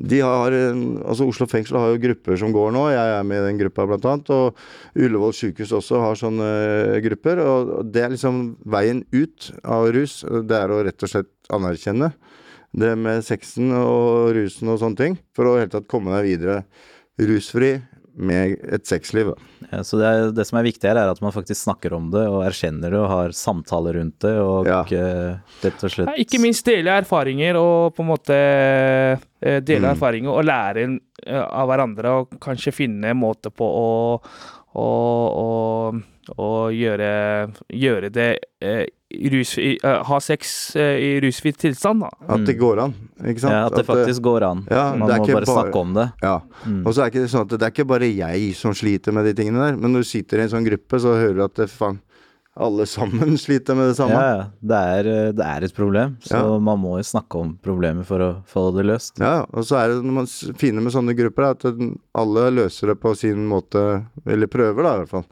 de 0.00 0.22
har 0.24 0.56
en- 0.56 1.02
Altså 1.04 1.28
Oslo 1.28 1.44
fengsel 1.46 1.76
har 1.76 1.92
jo 1.92 2.00
grupper 2.00 2.38
som 2.40 2.52
går 2.56 2.72
nå, 2.72 2.86
jeg 2.94 3.12
er 3.20 3.22
med 3.28 3.42
i 3.42 3.46
den 3.50 3.60
gruppa 3.60 3.86
blant 3.86 4.08
annet, 4.08 4.30
og 4.32 4.56
Ullevål 4.96 5.36
sykehus 5.36 5.76
også 5.76 6.00
har 6.00 6.16
sånne 6.16 6.48
eh, 6.96 7.00
grupper, 7.04 7.44
og 7.44 7.92
det 7.92 8.06
er 8.06 8.16
liksom 8.16 8.56
veien 8.64 9.04
ut 9.12 9.52
av 9.68 9.92
rus, 9.92 10.22
det 10.24 10.56
er 10.64 10.72
å 10.72 10.80
rett 10.88 11.02
og 11.04 11.12
slett 11.12 11.28
anerkjenne 11.52 12.14
det 12.72 12.92
med 12.98 13.24
sexen 13.26 13.72
og 13.74 14.30
rusen 14.36 14.68
og 14.70 14.78
sånne 14.82 14.96
ting, 15.00 15.16
for 15.34 15.48
å 15.50 15.56
helt 15.58 15.72
tatt 15.74 15.88
komme 15.90 16.12
deg 16.14 16.28
videre 16.28 16.60
rusfri 17.20 17.80
med 18.20 18.58
et 18.74 18.84
sexliv. 18.90 19.30
Ja, 19.70 19.80
så 19.86 19.96
det, 20.00 20.06
er, 20.06 20.30
det 20.34 20.44
som 20.48 20.58
er 20.58 20.64
viktig 20.66 20.88
her, 20.90 20.98
er 20.98 21.08
at 21.12 21.20
man 21.22 21.32
faktisk 21.32 21.62
snakker 21.62 21.94
om 21.96 22.08
det 22.12 22.24
og 22.28 22.42
erkjenner 22.44 22.90
det 22.92 22.98
og 22.98 23.08
har 23.08 23.34
samtaler 23.36 23.96
rundt 24.00 24.18
det, 24.24 24.32
og 24.42 24.66
Ja. 24.68 24.80
eh, 24.82 25.38
rett 25.62 25.84
og 25.86 25.90
slett 25.94 26.10
Ja, 26.10 26.16
ikke 26.20 26.40
minst 26.42 26.66
dele 26.66 26.98
erfaringer 27.00 27.56
og 27.56 27.94
på 27.96 28.02
en 28.04 28.10
måte 28.10 28.34
eh, 29.40 29.60
dele 29.62 29.86
Mm. 29.88 29.92
erfaringer 29.94 30.30
og 30.34 30.44
lære 30.44 30.86
eh, 31.26 31.40
av 31.42 31.68
hverandre 31.70 32.12
og 32.20 32.38
kanskje 32.42 32.74
finne 32.74 33.10
en 33.14 33.16
måte 33.22 33.50
på 33.54 33.64
å, 33.64 34.20
å, 34.74 34.88
å, 35.46 36.00
å 36.36 36.50
gjøre, 36.74 37.12
gjøre 37.72 38.10
det 38.12 38.30
eh, 38.60 38.86
rus, 39.32 39.56
i, 39.58 39.78
uh, 39.84 40.00
Ha 40.06 40.20
sex 40.22 40.74
uh, 40.76 40.82
i 40.82 41.20
rusfri 41.24 41.52
tilstand, 41.52 42.04
da. 42.04 42.10
At 42.36 42.44
det 42.46 42.56
går 42.60 42.82
an, 42.86 42.94
ikke 43.24 43.42
sant? 43.42 43.54
Ja, 43.56 43.64
at 43.68 43.76
det 43.78 43.86
faktisk 43.88 44.22
går 44.26 44.46
an. 44.46 44.64
Ja, 44.70 44.90
man 44.96 45.08
det 45.08 45.16
er 45.16 45.22
må 45.22 45.28
ikke 45.28 45.40
bare 45.40 45.50
snakke 45.50 45.82
om 45.82 45.96
det. 45.96 46.06
Ja. 46.22 46.36
Mm. 46.66 46.82
Og 46.84 46.94
så 46.94 47.02
er 47.02 47.10
det 47.10 47.14
ikke 47.16 47.32
sånn 47.32 47.48
at 47.48 47.56
det 47.56 47.66
er 47.66 47.74
ikke 47.74 47.88
bare 47.90 48.10
jeg 48.10 48.52
som 48.58 48.76
sliter 48.76 49.16
med 49.16 49.26
de 49.30 49.34
tingene 49.40 49.66
der, 49.66 49.80
men 49.80 49.92
når 49.94 50.06
du 50.06 50.10
sitter 50.12 50.38
i 50.40 50.46
en 50.46 50.54
sånn 50.54 50.68
gruppe, 50.68 51.02
så 51.02 51.16
hører 51.18 51.36
du 51.40 51.44
at 51.48 51.58
det, 51.62 51.68
faen, 51.72 51.98
alle 52.60 52.84
sammen 52.86 53.38
sliter 53.44 53.76
med 53.78 53.92
det 53.92 53.96
samme. 53.98 54.18
Ja, 54.18 54.30
ja. 54.36 54.44
Det 54.72 54.80
er, 54.96 55.10
eh, 55.10 55.32
det 55.38 55.46
er 55.46 55.66
et 55.66 55.74
problem, 55.76 56.16
så 56.24 56.36
Ja. 56.36 56.58
man 56.58 56.80
må 56.82 56.96
jo 56.98 57.06
snakke 57.06 57.38
om 57.40 57.54
problemet 57.62 58.06
for 58.08 58.18
å 58.24 58.30
få 58.46 58.68
det 58.76 58.84
løst. 58.90 59.18
Ja, 59.22 59.46
og 59.52 59.64
så 59.64 59.78
er 59.80 59.94
det 59.94 60.04
når 60.04 60.16
man 60.20 60.30
finner 60.58 60.82
med 60.84 60.92
sånne 60.92 61.16
grupper, 61.16 61.46
er 61.46 61.56
at 61.56 61.82
alle 62.14 62.46
løser 62.50 62.92
det 62.92 63.00
på 63.00 63.14
sin 63.16 63.46
måte, 63.48 64.04
eller 64.26 64.50
prøver 64.50 64.82
da 64.82 64.94
i 64.94 65.02
hvert 65.04 65.14
fall. 65.14 65.28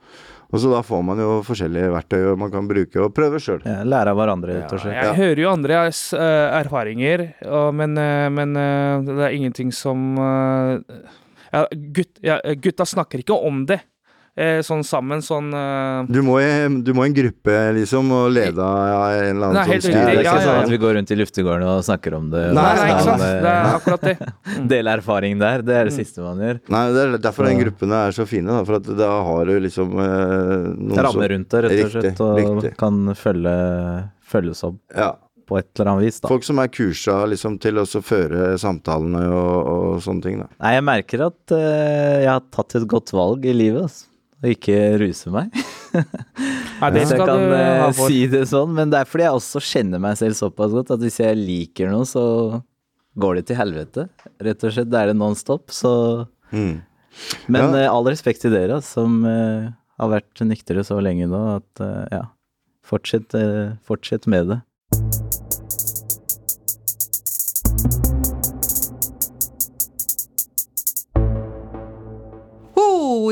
Og 0.49 0.63
så 0.63 0.71
da 0.73 0.81
får 0.85 1.03
man 1.05 1.19
jo 1.21 1.33
forskjellige 1.45 1.91
verktøy 1.93 2.23
man 2.41 2.53
kan 2.53 2.69
bruke 2.71 3.03
og 3.05 3.13
prøve 3.17 3.41
sjøl. 3.43 3.61
Ja, 3.69 3.83
lære 3.85 4.15
av 4.15 4.21
hverandre, 4.21 4.55
rett 4.63 4.73
og 4.73 4.81
slett. 4.81 4.97
Jeg 4.97 5.19
hører 5.19 5.43
jo 5.43 5.51
andres 5.53 6.01
uh, 6.17 6.49
erfaringer, 6.57 7.27
og, 7.45 7.69
men, 7.77 7.99
uh, 8.01 8.29
men 8.33 8.57
uh, 8.57 9.05
det 9.05 9.27
er 9.27 9.37
ingenting 9.37 9.75
som 9.77 10.17
ja, 10.17 11.63
gutt, 11.69 12.17
ja, 12.25 12.41
Gutta 12.61 12.87
snakker 12.89 13.21
ikke 13.25 13.37
om 13.37 13.67
det 13.69 13.83
sånn 14.66 14.85
sammen, 14.87 15.20
sånn 15.24 15.48
eh, 15.55 16.07
Du, 16.14 16.20
må 16.22 16.37
i- 16.40 16.83
du 16.87 16.92
må 16.94 17.05
i 17.05 17.11
en 17.11 17.14
gruppe, 17.16 17.57
liksom, 17.77 18.11
og 18.14 18.31
lede 18.33 18.59
av 18.62 19.12
en 19.18 19.37
eller 19.37 19.46
annen 19.48 19.59
Nei, 19.59 19.64
helt 19.72 19.83
sånn 19.87 19.96
Ja, 19.96 20.05
det 20.05 20.12
er 20.14 20.20
ikke 20.20 20.24
Ja, 20.24 20.35
ja, 20.38 20.46
sånn 20.46 20.62
at 20.62 20.72
vi 20.72 20.79
går 20.85 20.94
rundt 20.98 21.11
i 21.11 21.18
luftegården 21.18 21.66
og 21.72 21.83
snakker 21.88 22.16
om 22.18 22.31
det. 22.31 22.44
Nei, 22.53 22.62
Nei, 22.62 22.74
nei, 22.79 22.88
ikke 22.94 23.07
sant. 23.09 23.22
eh, 23.27 23.40
Det 23.42 23.53
er 23.53 23.70
akkurat 23.74 24.01
det. 24.09 24.16
Dele 24.74 24.96
erfaring 24.98 25.38
der, 25.42 25.62
det 25.66 25.77
er 25.81 25.85
det 25.90 25.96
siste 25.98 26.22
man 26.24 26.38
gjør. 26.44 26.61
Nei, 26.70 26.83
det 26.94 27.05
er 27.07 27.18
derfor 27.29 27.48
den 27.51 27.62
gruppene 27.64 28.03
er 28.09 28.12
så 28.18 28.27
fine, 28.29 28.46
da, 28.53 28.64
for 28.68 28.79
at 28.81 28.90
da 28.98 29.11
har 29.31 29.44
du 29.53 29.55
liksom 29.68 29.94
eh, 29.98 30.68
noen 30.77 31.05
Ramme 31.09 31.31
rundt 31.35 31.48
det, 31.55 31.64
rett 31.64 31.72
og 31.72 31.79
Riktig, 31.79 32.03
slett, 32.03 32.20
og 32.27 32.42
riktig. 32.62 32.77
kan 32.81 33.01
følge, 33.18 33.57
følges 34.29 34.62
opp 34.68 34.79
Ja. 34.96 35.12
på 35.48 35.57
et 35.57 35.68
eller 35.81 35.90
annet 35.94 36.05
vis, 36.05 36.20
da. 36.20 36.29
Folk 36.29 36.44
som 36.44 36.59
er 36.61 36.68
kursa 36.68 37.22
liksom, 37.31 37.55
til 37.62 37.79
å 37.81 37.87
føre 38.05 38.51
samtalene 38.61 39.22
og, 39.33 39.70
og 39.72 40.03
sånne 40.05 40.22
ting. 40.27 40.38
Da. 40.42 40.48
Nei, 40.61 40.74
jeg 40.77 40.85
merker 40.85 41.22
at 41.31 41.55
uh, 41.57 42.20
jeg 42.20 42.29
har 42.29 42.42
tatt 42.53 42.77
et 42.77 42.87
godt 42.90 43.14
valg 43.16 43.46
i 43.48 43.55
livet, 43.57 43.87
altså. 43.88 44.05
Å 44.38 44.51
ikke 44.53 44.77
ruse 45.03 45.31
meg. 45.35 45.51
Nei, 45.94 46.90
det 46.94 47.01
jeg 47.03 47.09
skal 47.11 47.24
kan 47.27 47.40
du 47.42 47.55
eh, 47.57 47.81
ha 47.83 47.88
for. 47.96 48.07
si 48.12 48.20
det 48.31 48.44
sånn, 48.51 48.70
men 48.77 48.92
det 48.92 49.01
er 49.01 49.09
fordi 49.11 49.24
jeg 49.27 49.38
også 49.40 49.62
kjenner 49.66 50.03
meg 50.05 50.18
selv 50.20 50.37
såpass 50.38 50.74
godt 50.77 50.92
at 50.94 51.03
hvis 51.03 51.18
jeg 51.24 51.38
liker 51.40 51.90
noe, 51.90 52.07
så 52.07 52.22
går 53.18 53.40
det 53.40 53.46
til 53.51 53.59
helvete. 53.59 54.05
Rett 54.46 54.62
og 54.68 54.74
slett. 54.77 54.90
Da 54.92 55.01
er 55.03 55.11
det 55.12 55.16
non 55.18 55.35
stop, 55.38 55.70
så 55.74 55.92
Mm. 56.55 56.81
Men 57.51 57.74
Ja. 57.74 57.81
eh, 57.83 57.88
all 57.90 58.05
respekt 58.07 58.40
til 58.44 58.53
dere, 58.55 58.79
som 58.81 59.24
eh, 59.27 59.66
har 59.98 60.09
vært 60.12 60.38
nyktre 60.46 60.85
så 60.87 61.01
lenge 61.03 61.27
nå, 61.29 61.40
at 61.59 61.83
ja. 62.14 62.22
Fortsett, 62.88 63.35
fortsett 63.85 64.24
med 64.31 64.46
det. 64.48 64.61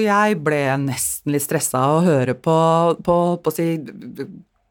Jeg 0.03 0.39
ble 0.45 0.61
nesten 0.83 1.35
litt 1.35 1.45
stressa 1.45 1.81
av 1.83 1.99
å 1.99 2.05
høre 2.07 2.37
på, 2.39 2.57
på, 3.07 3.17
på 3.43 3.55
si 3.55 3.69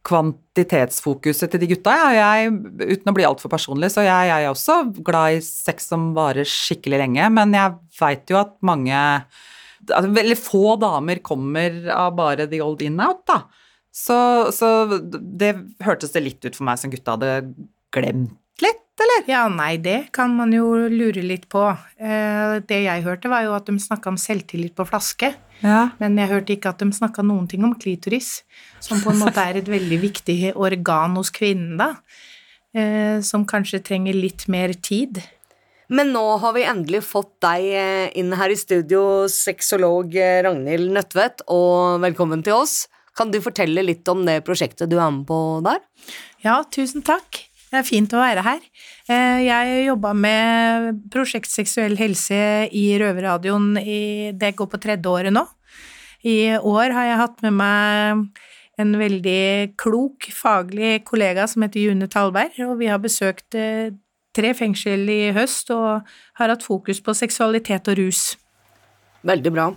kvantitetsfokuset 0.05 1.51
til 1.51 1.63
de 1.63 1.69
gutta. 1.73 1.95
Ja, 1.97 2.09
jeg, 2.13 2.53
uten 2.93 3.11
å 3.11 3.15
bli 3.15 3.25
altfor 3.27 3.51
personlig, 3.51 3.89
så 3.93 4.05
jeg, 4.05 4.29
jeg 4.29 4.45
er 4.45 4.51
også 4.51 4.77
glad 5.05 5.39
i 5.39 5.43
sex 5.45 5.89
som 5.91 6.11
varer 6.17 6.47
skikkelig 6.49 7.01
lenge, 7.01 7.29
men 7.33 7.55
jeg 7.57 7.77
veit 7.99 8.33
jo 8.33 8.41
at 8.43 8.55
mange 8.65 8.95
altså 9.85 10.09
Veldig 10.15 10.35
få 10.39 10.79
damer 10.81 11.19
kommer 11.21 11.75
av 11.93 12.15
bare 12.17 12.47
the 12.49 12.57
old 12.63 12.79
in-out, 12.81 13.19
da. 13.29 13.43
Så, 13.93 14.15
så 14.51 14.69
det 15.13 15.51
hørtes 15.85 16.15
det 16.15 16.23
litt 16.25 16.47
ut 16.47 16.57
for 16.57 16.65
meg 16.65 16.79
som 16.81 16.89
gutta 16.89 17.13
hadde 17.13 17.35
glemt 17.93 18.33
eller? 19.03 19.25
Ja, 19.29 19.43
nei, 19.51 19.75
det 19.81 20.11
kan 20.15 20.33
man 20.37 20.53
jo 20.55 20.69
lure 20.91 21.23
litt 21.25 21.47
på. 21.51 21.63
Eh, 21.97 22.57
det 22.67 22.81
jeg 22.85 23.03
hørte, 23.05 23.31
var 23.31 23.45
jo 23.45 23.55
at 23.57 23.67
de 23.69 23.75
snakka 23.81 24.13
om 24.13 24.19
selvtillit 24.21 24.75
på 24.77 24.85
flaske. 24.87 25.33
Ja. 25.61 25.89
Men 26.01 26.17
jeg 26.19 26.31
hørte 26.31 26.55
ikke 26.55 26.73
at 26.73 26.83
de 26.83 26.89
snakka 26.95 27.25
noen 27.25 27.47
ting 27.51 27.65
om 27.67 27.75
klitoris, 27.79 28.43
som 28.83 29.01
på 29.03 29.13
en 29.13 29.21
måte 29.23 29.43
er 29.43 29.59
et 29.59 29.71
veldig 29.71 29.99
viktig 30.03 30.37
organ 30.55 31.17
hos 31.19 31.31
kvinnen, 31.35 31.79
da. 31.81 31.93
Eh, 32.75 33.21
som 33.23 33.47
kanskje 33.47 33.83
trenger 33.83 34.17
litt 34.17 34.47
mer 34.51 34.75
tid. 34.75 35.21
Men 35.87 36.11
nå 36.15 36.23
har 36.41 36.55
vi 36.55 36.65
endelig 36.65 37.03
fått 37.05 37.33
deg 37.45 37.67
eh, 37.77 38.07
inn 38.19 38.33
her 38.35 38.51
i 38.51 38.59
studio, 38.59 39.25
sexolog 39.31 40.15
Ragnhild 40.47 40.91
Nødtvedt, 40.95 41.45
og 41.53 42.01
velkommen 42.03 42.43
til 42.45 42.57
oss. 42.57 42.85
Kan 43.15 43.31
du 43.31 43.39
fortelle 43.39 43.83
litt 43.85 44.07
om 44.11 44.25
det 44.27 44.41
prosjektet 44.47 44.91
du 44.91 44.97
er 44.99 45.11
med 45.13 45.23
på 45.29 45.39
der? 45.63 45.79
Ja, 46.43 46.59
tusen 46.67 47.05
takk. 47.05 47.45
Det 47.75 47.81
er 47.81 47.87
fint 47.89 48.13
å 48.15 48.21
være 48.21 48.43
her. 48.45 48.61
Eh, 49.11 49.41
Jeg 49.43 49.79
jobba 49.89 50.13
med 50.15 51.01
prosjekt 51.11 51.51
seksuell 51.51 51.97
helse 51.99 52.37
i 52.71 52.85
Røverradioen 53.01 53.75
i 53.81 54.31
Det 54.31 54.53
går 54.55 54.69
på 54.71 54.79
tredje 54.79 55.11
året 55.11 55.35
nå. 55.35 55.43
I 56.23 56.55
år 56.55 56.95
har 56.95 57.09
jeg 57.09 57.19
hatt 57.19 57.43
med 57.43 57.57
meg 57.59 58.39
en 58.79 58.95
veldig 58.95 59.75
klok, 59.75 60.29
faglig 60.31 61.03
kollega 61.03 61.43
som 61.51 61.65
heter 61.65 61.83
June 61.83 62.07
Talberg, 62.07 62.55
og 62.63 62.79
vi 62.79 62.87
har 62.87 63.03
besøkt 63.03 63.59
eh, 63.59 63.91
tre 64.35 64.53
fengsel 64.55 65.03
i 65.11 65.33
høst 65.35 65.69
og 65.75 66.07
har 66.39 66.55
hatt 66.55 66.63
fokus 66.63 67.03
på 67.03 67.11
seksualitet 67.11 67.91
og 67.91 67.99
rus. 67.99 68.23
Veldig 69.27 69.51
bra. 69.51 69.67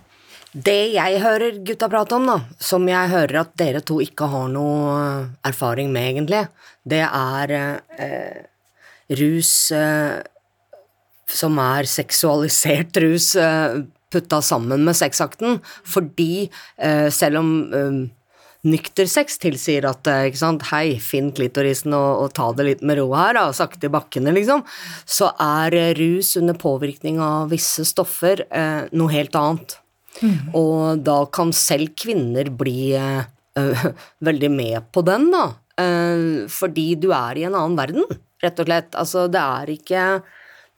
Det 0.53 0.95
jeg 0.95 1.21
hører 1.21 1.59
gutta 1.61 1.91
prate 1.93 2.17
om, 2.17 2.25
da, 2.29 2.39
som 2.63 2.87
jeg 2.89 3.13
hører 3.13 3.43
at 3.43 3.53
dere 3.61 3.83
to 3.85 3.99
ikke 4.01 4.31
har 4.33 4.47
noe 4.49 4.95
eh, 4.97 5.27
erfaring 5.51 5.91
med, 5.93 6.07
egentlig, 6.15 6.47
det 6.89 7.03
er 7.05 7.53
eh, 7.53 8.39
rus 9.21 9.53
eh, 9.77 10.23
som 11.29 11.59
er 11.61 11.89
seksualisert 11.89 12.97
rus 13.05 13.35
eh, 13.37 13.83
putta 14.09 14.41
sammen 14.41 14.87
med 14.89 14.97
sexakten, 14.97 15.59
fordi 15.85 16.49
eh, 16.81 17.11
selv 17.13 17.43
om 17.43 17.51
eh, 17.69 17.99
nykter 18.69 19.05
sex 19.07 19.37
tilsier 19.43 19.85
at 19.87 20.09
ikke 20.09 20.41
sant, 20.41 20.65
hei, 20.73 20.97
finn 20.97 21.29
klitorisen 21.37 21.93
og, 21.93 22.25
og 22.25 22.33
ta 22.37 22.49
det 22.57 22.67
litt 22.71 22.87
med 22.89 22.99
ro 23.03 23.11
her, 23.13 23.37
da, 23.37 23.45
sakte 23.53 23.87
i 23.87 23.93
bakkene, 23.93 24.33
liksom, 24.35 24.65
så 25.05 25.29
er 25.45 25.77
rus 26.01 26.33
under 26.41 26.57
påvirkning 26.59 27.21
av 27.23 27.53
visse 27.53 27.85
stoffer 27.87 28.43
noe 28.91 29.13
helt 29.15 29.39
annet. 29.39 29.77
Og 30.57 31.03
da 31.07 31.21
kan 31.33 31.53
selv 31.57 31.95
kvinner 31.99 32.51
bli 32.51 32.93
eh, 32.99 33.25
veldig 34.29 34.51
med 34.53 34.91
på 34.95 35.05
den, 35.07 35.31
da. 35.35 35.49
Uh, 35.79 36.49
fordi 36.51 36.97
du 36.99 37.13
er 37.15 37.39
i 37.39 37.45
en 37.47 37.55
annen 37.55 37.79
verden, 37.79 38.07
rett 38.43 38.59
og 38.59 38.67
slett. 38.67 38.97
Altså, 38.99 39.29
det 39.31 39.43
er 39.43 39.71
ikke 39.77 40.05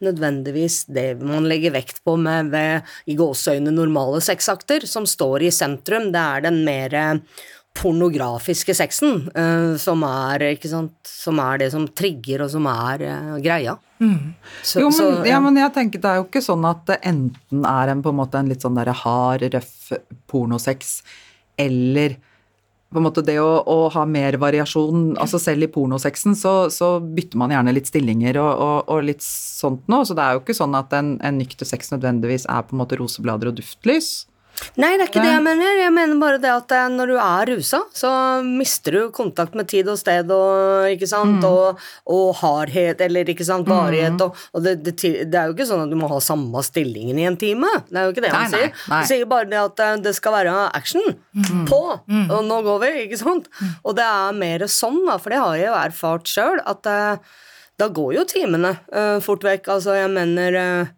nødvendigvis 0.05 0.83
det 0.93 1.07
man 1.21 1.49
legger 1.49 1.75
vekt 1.75 2.03
på 2.05 2.17
med 2.21 2.51
ved 2.53 2.89
i 3.09 3.17
gåseøyne 3.17 3.73
normale 3.73 4.21
sexakter, 4.25 4.85
som 4.89 5.09
står 5.09 5.47
i 5.49 5.53
sentrum. 5.55 6.11
Det 6.13 6.21
er 6.21 6.45
den 6.49 6.63
mer 6.69 6.97
pornografiske 7.79 8.75
sexen 8.75 9.29
uh, 9.37 9.77
som, 9.81 10.03
er, 10.07 10.43
ikke 10.57 10.69
sant, 10.73 10.97
som 11.07 11.39
er 11.43 11.61
det 11.63 11.71
som 11.73 11.87
trigger, 11.97 12.43
og 12.45 12.51
som 12.53 12.67
er 12.71 13.05
uh, 13.07 13.37
greia. 13.43 13.77
Så- 14.65 14.81
Jo, 14.81 14.89
men, 14.89 14.97
så, 14.97 15.07
ja, 15.29 15.39
men 15.45 15.57
jeg 15.61 15.73
tenker 15.77 16.01
det 16.03 16.09
er 16.11 16.19
jo 16.23 16.27
ikke 16.27 16.43
sånn 16.45 16.65
at 16.69 16.83
det 16.89 16.99
enten 17.07 17.67
er 17.69 17.93
en, 17.93 18.03
på 18.03 18.11
en 18.15 18.19
måte 18.23 18.41
en 18.41 18.49
litt 18.51 18.65
sånn 18.65 18.79
der 18.79 18.91
hard, 19.03 19.45
røff 19.55 19.93
pornosex, 20.31 21.03
eller 21.61 22.17
på 22.91 22.99
en 22.99 23.05
måte 23.07 23.23
det 23.23 23.37
å, 23.39 23.61
å 23.71 23.77
ha 23.95 24.03
mer 24.09 24.35
variasjon 24.43 25.13
altså 25.23 25.39
Selv 25.39 25.63
i 25.63 25.69
pornosexen 25.71 26.35
så, 26.35 26.65
så 26.75 26.97
bytter 26.99 27.39
man 27.39 27.53
gjerne 27.55 27.75
litt 27.77 27.87
stillinger 27.87 28.35
og, 28.43 28.51
og, 28.65 28.89
og 28.91 29.05
litt 29.07 29.23
sånt 29.23 29.85
noe, 29.93 30.03
så 30.09 30.17
det 30.19 30.25
er 30.25 30.35
jo 30.35 30.41
ikke 30.43 30.57
sånn 30.59 30.75
at 30.75 30.97
en, 30.99 31.13
en 31.23 31.39
nykter 31.39 31.69
sex 31.71 31.93
nødvendigvis 31.95 32.49
er 32.51 32.65
på 32.67 32.75
en 32.75 32.81
måte 32.83 32.99
roseblader 32.99 33.53
og 33.53 33.61
duftlys. 33.61 34.09
Nei, 34.81 34.93
det 34.97 35.05
er 35.05 35.11
ikke 35.11 35.23
det 35.25 35.33
jeg 35.33 35.43
mener. 35.45 35.79
Jeg 35.81 35.93
mener 35.95 36.21
bare 36.21 36.41
det 36.43 36.51
at 36.53 36.75
eh, 36.77 36.87
når 36.93 37.13
du 37.13 37.17
er 37.21 37.51
rusa, 37.55 37.81
så 37.97 38.11
mister 38.47 38.97
du 38.97 39.01
kontakt 39.15 39.57
med 39.59 39.69
tid 39.71 39.89
og 39.91 39.99
sted 40.01 40.31
og 40.35 40.91
ikke 40.95 41.09
sant, 41.11 41.45
og, 41.47 41.81
og 42.11 42.31
hardhet 42.41 43.03
eller 43.07 43.33
ikke 43.33 43.47
sant, 43.47 43.69
varighet 43.71 44.21
og, 44.25 44.39
og 44.55 44.65
det, 44.65 44.77
det, 44.87 44.97
det 45.01 45.41
er 45.41 45.51
jo 45.51 45.57
ikke 45.57 45.69
sånn 45.69 45.85
at 45.85 45.93
du 45.93 45.99
må 46.01 46.11
ha 46.11 46.21
samme 46.25 46.65
stillingen 46.67 47.21
i 47.21 47.27
en 47.29 47.39
time. 47.41 47.71
Det 47.89 48.01
er 48.01 48.09
jo 48.09 48.15
ikke 48.15 48.27
det 48.27 48.33
Nei, 48.35 48.41
man 48.47 48.57
sier. 48.57 48.73
Han 48.91 49.11
sier 49.11 49.29
bare 49.31 49.51
det 49.51 49.61
at 49.61 49.85
eh, 49.87 49.99
det 50.07 50.15
skal 50.17 50.37
være 50.39 50.57
action 50.77 51.15
på, 51.69 51.83
og 52.01 52.41
nå 52.47 52.63
går 52.67 52.83
vi, 52.85 52.95
ikke 53.07 53.21
sant. 53.21 53.51
Og 53.85 53.95
det 53.99 54.07
er 54.07 54.37
mer 54.37 54.67
sånn, 54.71 55.03
da, 55.07 55.21
for 55.21 55.33
det 55.33 55.41
har 55.43 55.59
jeg 55.59 55.71
jo 55.71 55.79
erfart 55.81 56.31
sjøl, 56.31 56.61
at 56.69 56.89
eh, 56.91 57.31
da 57.81 57.89
går 57.89 58.15
jo 58.19 58.25
timene 58.29 58.75
uh, 58.93 59.19
fort 59.25 59.45
vekk. 59.47 59.71
Altså, 59.77 59.97
jeg 59.97 60.11
mener 60.13 60.59
eh, 60.61 60.91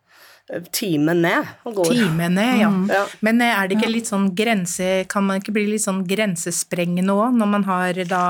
timen 0.74 1.22
ned. 1.24 1.50
og 1.64 1.80
går. 1.80 1.92
Timene, 1.94 2.46
ja. 2.60 2.70
Ja. 2.92 3.02
Men 3.24 3.40
eh, 3.40 3.52
er 3.56 3.68
det 3.68 3.78
ikke 3.78 3.92
litt 3.92 4.10
sånn 4.10 4.30
grense 4.36 5.04
Kan 5.10 5.26
man 5.28 5.40
ikke 5.40 5.54
bli 5.56 5.66
litt 5.70 5.84
sånn 5.84 6.02
grensesprengende 6.08 7.14
òg, 7.16 7.36
når 7.38 7.52
man 7.54 7.68
har 7.68 8.02
da 8.08 8.24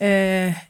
eh, 0.00 0.62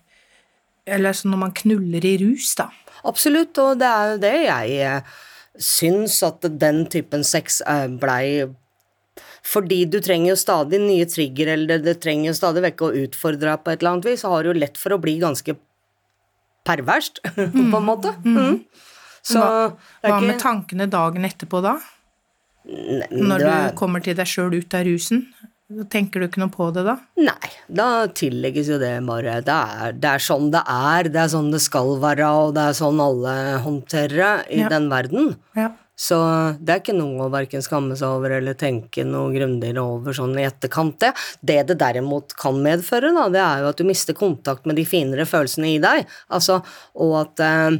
Eller 0.87 1.15
sånn 1.19 1.35
når 1.35 1.45
man 1.47 1.55
knuller 1.63 2.07
i 2.07 2.17
rus, 2.25 2.55
da. 2.59 2.71
Absolutt, 3.09 3.59
og 3.59 3.79
det 3.83 3.91
er 3.91 4.11
jo 4.13 4.19
det 4.23 4.35
jeg 4.47 4.81
eh, 4.87 5.15
syns 5.59 6.19
at 6.27 6.45
den 6.59 6.85
typen 6.91 7.25
sex 7.27 7.61
eh, 7.69 7.87
blei 7.87 8.51
fordi 9.43 9.81
du 9.91 9.97
trenger 9.99 10.31
jo 10.31 10.39
stadig 10.39 10.79
nye 10.79 11.07
trigger, 11.11 11.49
eller 11.57 11.81
det 11.83 11.97
trenger 12.01 12.29
jo 12.31 12.37
stadig 12.39 12.63
vekk 12.63 12.85
å 12.87 12.93
utfordre 13.03 13.49
deg 13.51 13.65
på 13.65 13.73
et 13.73 13.81
eller 13.83 13.91
annet 13.91 14.07
vis, 14.07 14.23
så 14.23 14.31
har 14.31 14.45
du 14.45 14.53
jo 14.53 14.61
lett 14.61 14.79
for 14.79 14.95
å 14.95 15.01
bli 15.03 15.17
ganske 15.19 15.57
perverst, 16.63 17.19
på 17.35 17.81
en 17.81 17.89
måte. 17.89 18.15
Mm. 18.23 18.61
Så 19.23 19.39
Hva, 19.39 19.73
hva 20.03 20.21
med 20.25 20.41
tankene 20.43 20.89
dagen 20.91 21.25
etterpå, 21.29 21.61
da? 21.63 21.77
Nei, 22.67 23.07
Når 23.11 23.39
det 23.39 23.47
du 23.47 23.51
er- 23.53 23.73
kommer 23.79 24.03
til 24.03 24.15
deg 24.19 24.27
sjøl 24.27 24.55
ut 24.55 24.75
av 24.75 24.85
rusen? 24.87 25.27
Tenker 25.89 26.21
du 26.21 26.27
ikke 26.29 26.39
noe 26.43 26.51
på 26.53 26.67
det 26.75 26.83
da? 26.85 26.99
Nei, 27.17 27.51
da 27.73 28.07
tillegges 28.13 28.69
jo 28.69 28.77
det 28.79 28.91
bare 29.07 29.39
det 29.41 29.55
er, 29.55 29.93
det 29.97 30.05
er 30.11 30.19
sånn 30.21 30.51
det 30.53 30.61
er, 30.69 31.05
det 31.09 31.17
er 31.23 31.31
sånn 31.33 31.51
det 31.51 31.63
skal 31.65 31.95
være, 32.03 32.27
og 32.29 32.53
det 32.55 32.61
er 32.69 32.77
sånn 32.77 33.01
alle 33.01 33.37
håndterer 33.65 34.19
det 34.21 34.53
i 34.53 34.61
Ja. 34.61 34.69
den 34.69 34.91
verden. 34.91 35.37
Ja. 35.57 35.71
Så 35.97 36.19
det 36.63 36.69
er 36.75 36.81
ikke 36.81 36.99
noe 36.99 37.25
å 37.29 37.31
verken 37.31 37.63
skamme 37.63 37.97
seg 37.97 38.09
over 38.09 38.33
eller 38.37 38.55
tenke 38.55 39.05
noe 39.07 39.33
grundigere 39.33 39.79
over 39.81 40.13
sånn 40.13 40.37
i 40.39 40.45
etterkant. 40.45 40.99
Det, 40.99 41.15
det 41.43 41.67
det 41.69 41.79
derimot 41.79 42.35
kan 42.37 42.55
medføre, 42.63 43.15
da, 43.15 43.29
det 43.31 43.41
er 43.41 43.61
jo 43.63 43.69
at 43.69 43.77
du 43.77 43.85
mister 43.85 44.13
kontakt 44.13 44.67
med 44.67 44.77
de 44.77 44.85
finere 44.85 45.25
følelsene 45.25 45.77
i 45.77 45.79
deg. 45.79 46.07
Altså, 46.31 46.63
og 46.97 47.17
at 47.23 47.41
eh, 47.41 47.79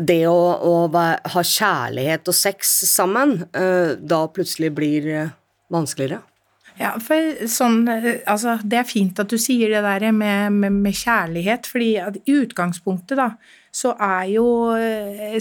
det 0.00 0.24
å, 0.26 0.38
å 0.58 0.74
ha 0.90 1.42
kjærlighet 1.46 2.30
og 2.30 2.36
sex 2.36 2.76
sammen, 2.90 3.44
eh, 3.54 3.94
da 3.98 4.24
plutselig 4.32 4.72
blir 4.74 5.10
eh, 5.10 5.34
vanskeligere. 5.72 6.22
Ja, 6.80 6.96
for 6.98 7.46
sånn, 7.50 7.84
eh, 7.88 8.24
altså, 8.30 8.56
det 8.66 8.80
er 8.80 8.88
fint 8.88 9.20
at 9.22 9.30
du 9.30 9.38
sier 9.38 9.70
det 9.70 9.84
der 9.86 10.08
med, 10.10 10.56
med, 10.56 10.80
med 10.86 10.98
kjærlighet, 10.98 11.70
fordi 11.70 11.92
i 12.24 12.38
utgangspunktet 12.40 13.20
da, 13.20 13.30
så 13.74 13.94
er 13.98 14.28
jo 14.30 14.46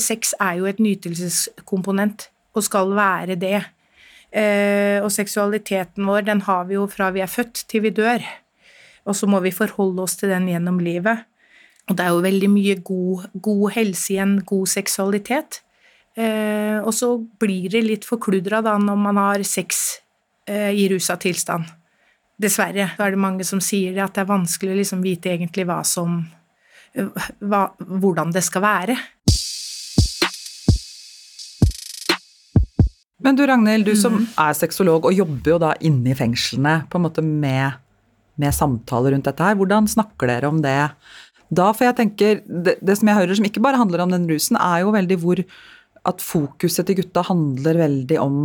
sex 0.02 0.34
er 0.42 0.58
jo 0.58 0.66
et 0.66 0.80
nytelseskomponent, 0.82 2.32
og 2.54 2.66
skal 2.66 2.94
være 2.98 3.38
det. 3.42 3.60
Eh, 4.34 4.98
og 5.04 5.12
seksualiteten 5.14 6.08
vår, 6.10 6.26
den 6.26 6.42
har 6.48 6.66
vi 6.66 6.74
jo 6.74 6.88
fra 6.90 7.12
vi 7.14 7.22
er 7.22 7.30
født 7.30 7.66
til 7.70 7.86
vi 7.86 7.94
dør. 7.94 8.24
Og 9.06 9.18
så 9.18 9.28
må 9.30 9.44
vi 9.44 9.54
forholde 9.54 10.02
oss 10.02 10.18
til 10.18 10.32
den 10.34 10.48
gjennom 10.50 10.80
livet. 10.82 11.28
Og 11.90 11.98
det 11.98 12.06
er 12.06 12.14
jo 12.14 12.24
veldig 12.24 12.50
mye 12.52 12.76
god, 12.86 13.28
god 13.44 13.64
helse 13.76 14.14
i 14.16 14.20
en 14.24 14.38
god 14.48 14.70
seksualitet. 14.72 15.60
Eh, 16.16 16.78
og 16.80 16.94
så 16.96 17.16
blir 17.42 17.72
det 17.74 17.84
litt 17.84 18.06
forkludra 18.08 18.62
da 18.64 18.78
når 18.80 19.00
man 19.02 19.20
har 19.20 19.44
sex 19.48 19.82
eh, 20.48 20.72
i 20.72 20.86
rusa 20.92 21.18
tilstand. 21.20 21.66
Dessverre 22.40 22.92
Da 22.98 23.06
er 23.06 23.14
det 23.14 23.22
mange 23.22 23.46
som 23.46 23.62
sier 23.62 23.98
at 24.04 24.16
det 24.16 24.24
er 24.24 24.32
vanskelig 24.32 24.74
å 24.74 24.80
liksom 24.80 25.04
vite 25.04 25.34
egentlig 25.34 25.68
hva 25.70 25.82
som 25.86 26.24
hva, 26.94 27.68
Hvordan 27.80 28.34
det 28.34 28.44
skal 28.46 28.62
være. 28.62 28.98
Men 33.24 33.38
du 33.40 33.46
Ragnhild, 33.48 33.88
du 33.88 33.96
som 33.96 34.18
er 34.20 34.56
sexolog 34.58 35.08
og 35.08 35.16
jobber 35.16 35.54
jo 35.54 35.60
da 35.64 35.72
inne 35.88 36.12
i 36.12 36.18
fengslene 36.18 36.82
på 36.92 37.00
en 37.00 37.06
måte 37.06 37.24
med, 37.24 37.80
med 38.36 38.54
samtaler 38.54 39.16
rundt 39.16 39.30
dette 39.30 39.48
her, 39.48 39.56
hvordan 39.56 39.88
snakker 39.88 40.28
dere 40.28 40.52
om 40.52 40.60
det 40.62 40.76
da? 41.56 41.72
For 41.76 41.88
jeg 41.88 41.98
tenker, 42.00 42.44
det, 42.46 42.78
det 42.82 42.98
som 43.00 43.10
jeg 43.10 43.20
hører 43.20 43.40
som 43.40 43.48
ikke 43.48 43.64
bare 43.64 43.80
handler 43.82 44.04
om 44.06 44.14
den 44.14 44.28
rusen, 44.30 44.60
er 44.60 44.84
jo 44.84 44.94
veldig 44.96 45.20
hvor 45.24 45.44
at 46.04 46.24
fokuset 46.24 46.88
til 46.88 47.00
gutta 47.00 47.24
handler 47.30 47.80
veldig 47.80 48.20
om 48.20 48.40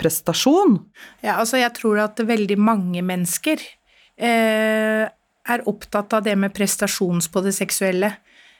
prestasjon. 0.00 0.78
Ja, 1.24 1.38
altså 1.40 1.60
jeg 1.60 1.72
tror 1.78 2.02
at 2.04 2.20
veldig 2.20 2.58
mange 2.60 3.02
mennesker 3.06 3.62
eh, 4.18 5.04
er 5.06 5.68
opptatt 5.70 6.16
av 6.16 6.24
det 6.26 6.34
med 6.38 6.54
prestasjons 6.56 7.30
på 7.32 7.42
det 7.46 7.54
seksuelle, 7.56 8.16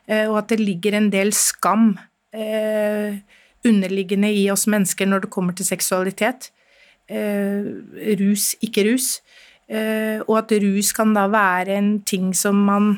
eh, 0.07 0.25
og 0.31 0.41
at 0.45 0.55
det 0.55 0.63
ligger 0.63 0.97
en 0.97 1.11
del 1.13 1.35
skam 1.37 1.91
eh, 2.33 3.19
underliggende 3.67 4.31
i 4.31 4.47
oss 4.53 4.67
mennesker 4.71 5.09
når 5.11 5.27
det 5.27 5.33
kommer 5.35 5.57
til 5.57 5.69
seksualitet. 5.69 6.51
Eh, 7.11 7.67
rus, 8.23 8.55
ikke 8.65 8.87
rus. 8.89 9.17
Eh, 9.67 10.23
og 10.27 10.37
at 10.39 10.55
rus 10.63 10.93
kan 10.95 11.15
da 11.17 11.27
være 11.31 11.75
en 11.75 11.97
ting 12.07 12.31
som 12.39 12.59
man 12.69 12.93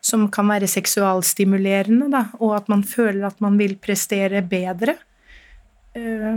Som 0.00 0.28
kan 0.32 0.46
være 0.48 0.68
seksualstimulerende, 0.70 2.06
da, 2.12 2.20
og 2.38 2.54
at 2.56 2.68
man 2.72 2.84
føler 2.86 3.26
at 3.26 3.40
man 3.44 3.58
vil 3.60 3.74
prestere 3.82 4.40
bedre. 4.46 4.94
Eh, 5.94 6.36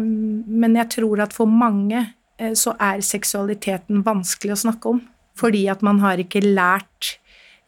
men 0.64 0.78
jeg 0.80 0.90
tror 0.98 1.26
at 1.28 1.36
for 1.36 1.50
mange 1.50 2.00
eh, 2.40 2.54
så 2.58 2.74
er 2.82 3.04
seksualiteten 3.06 4.04
vanskelig 4.06 4.56
å 4.56 4.62
snakke 4.66 4.96
om. 4.96 5.04
Fordi 5.38 5.66
at 5.72 5.82
man 5.86 6.02
har 6.04 6.22
ikke 6.22 6.44
lært 6.46 7.16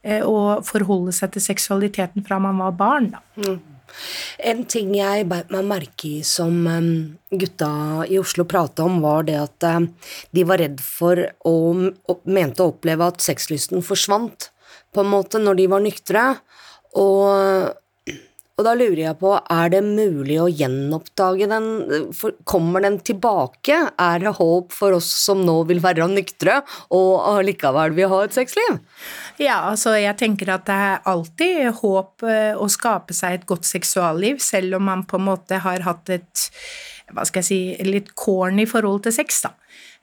eh, 0.05 0.21
å 0.25 0.61
forholde 0.65 1.13
seg 1.15 1.33
til 1.35 1.45
seksualiteten 1.45 2.25
fra 2.25 2.41
man 2.41 2.61
var 2.61 2.75
barn. 2.77 3.13
Da. 3.13 3.55
En 4.49 4.63
ting 4.69 4.95
jeg 4.97 5.27
beit 5.29 5.51
meg 5.53 5.67
merke 5.69 6.09
i 6.09 6.23
som 6.25 6.65
gutta 7.29 7.69
i 8.09 8.17
Oslo 8.19 8.43
prata 8.49 8.83
om, 8.89 8.97
var 9.03 9.27
det 9.27 9.37
at 9.39 9.67
de 10.35 10.43
var 10.49 10.59
redd 10.59 10.81
for 10.83 11.21
og 11.47 12.25
mente 12.25 12.65
å 12.65 12.73
oppleve 12.73 13.07
at 13.13 13.21
sexlysten 13.23 13.85
forsvant, 13.85 14.49
på 14.95 15.03
en 15.03 15.11
måte, 15.11 15.41
når 15.41 15.59
de 15.59 15.71
var 15.71 15.83
nyktre. 15.83 16.23
Og, 16.95 18.13
og 18.55 18.63
da 18.63 18.73
lurer 18.77 19.01
jeg 19.01 19.17
på, 19.19 19.33
er 19.35 19.73
det 19.73 19.81
mulig 19.83 20.37
å 20.39 20.47
gjenoppdage 20.47 21.49
den? 21.51 21.67
Kommer 22.47 22.85
den 22.85 23.01
tilbake? 23.03 23.81
Er 23.99 24.23
det 24.23 24.35
håp 24.39 24.71
for 24.75 24.95
oss 24.95 25.09
som 25.25 25.43
nå 25.43 25.57
vil 25.69 25.83
være 25.83 26.07
nyktre, 26.13 26.61
og 26.95 27.11
allikevel 27.35 27.95
vil 27.97 28.11
ha 28.13 28.23
et 28.23 28.37
sexliv? 28.37 28.79
Ja, 29.43 29.59
altså 29.73 29.97
jeg 29.99 30.15
tenker 30.21 30.55
at 30.55 30.67
det 30.69 30.79
er 30.87 31.05
alltid 31.11 31.81
håp 31.81 32.23
eh, 32.23 32.55
å 32.55 32.71
skape 32.71 33.15
seg 33.17 33.41
et 33.41 33.47
godt 33.49 33.67
seksualliv, 33.67 34.39
selv 34.43 34.79
om 34.79 34.87
man 34.87 35.03
på 35.07 35.19
en 35.19 35.27
måte 35.33 35.59
har 35.65 35.83
hatt 35.83 36.15
et 36.15 36.49
hva 37.13 37.25
skal 37.27 37.43
jeg 37.43 37.47
si, 37.47 37.59
litt 37.85 38.13
corny 38.17 38.65
forhold 38.69 39.03
til 39.05 39.13
sex, 39.13 39.43
da. 39.45 39.51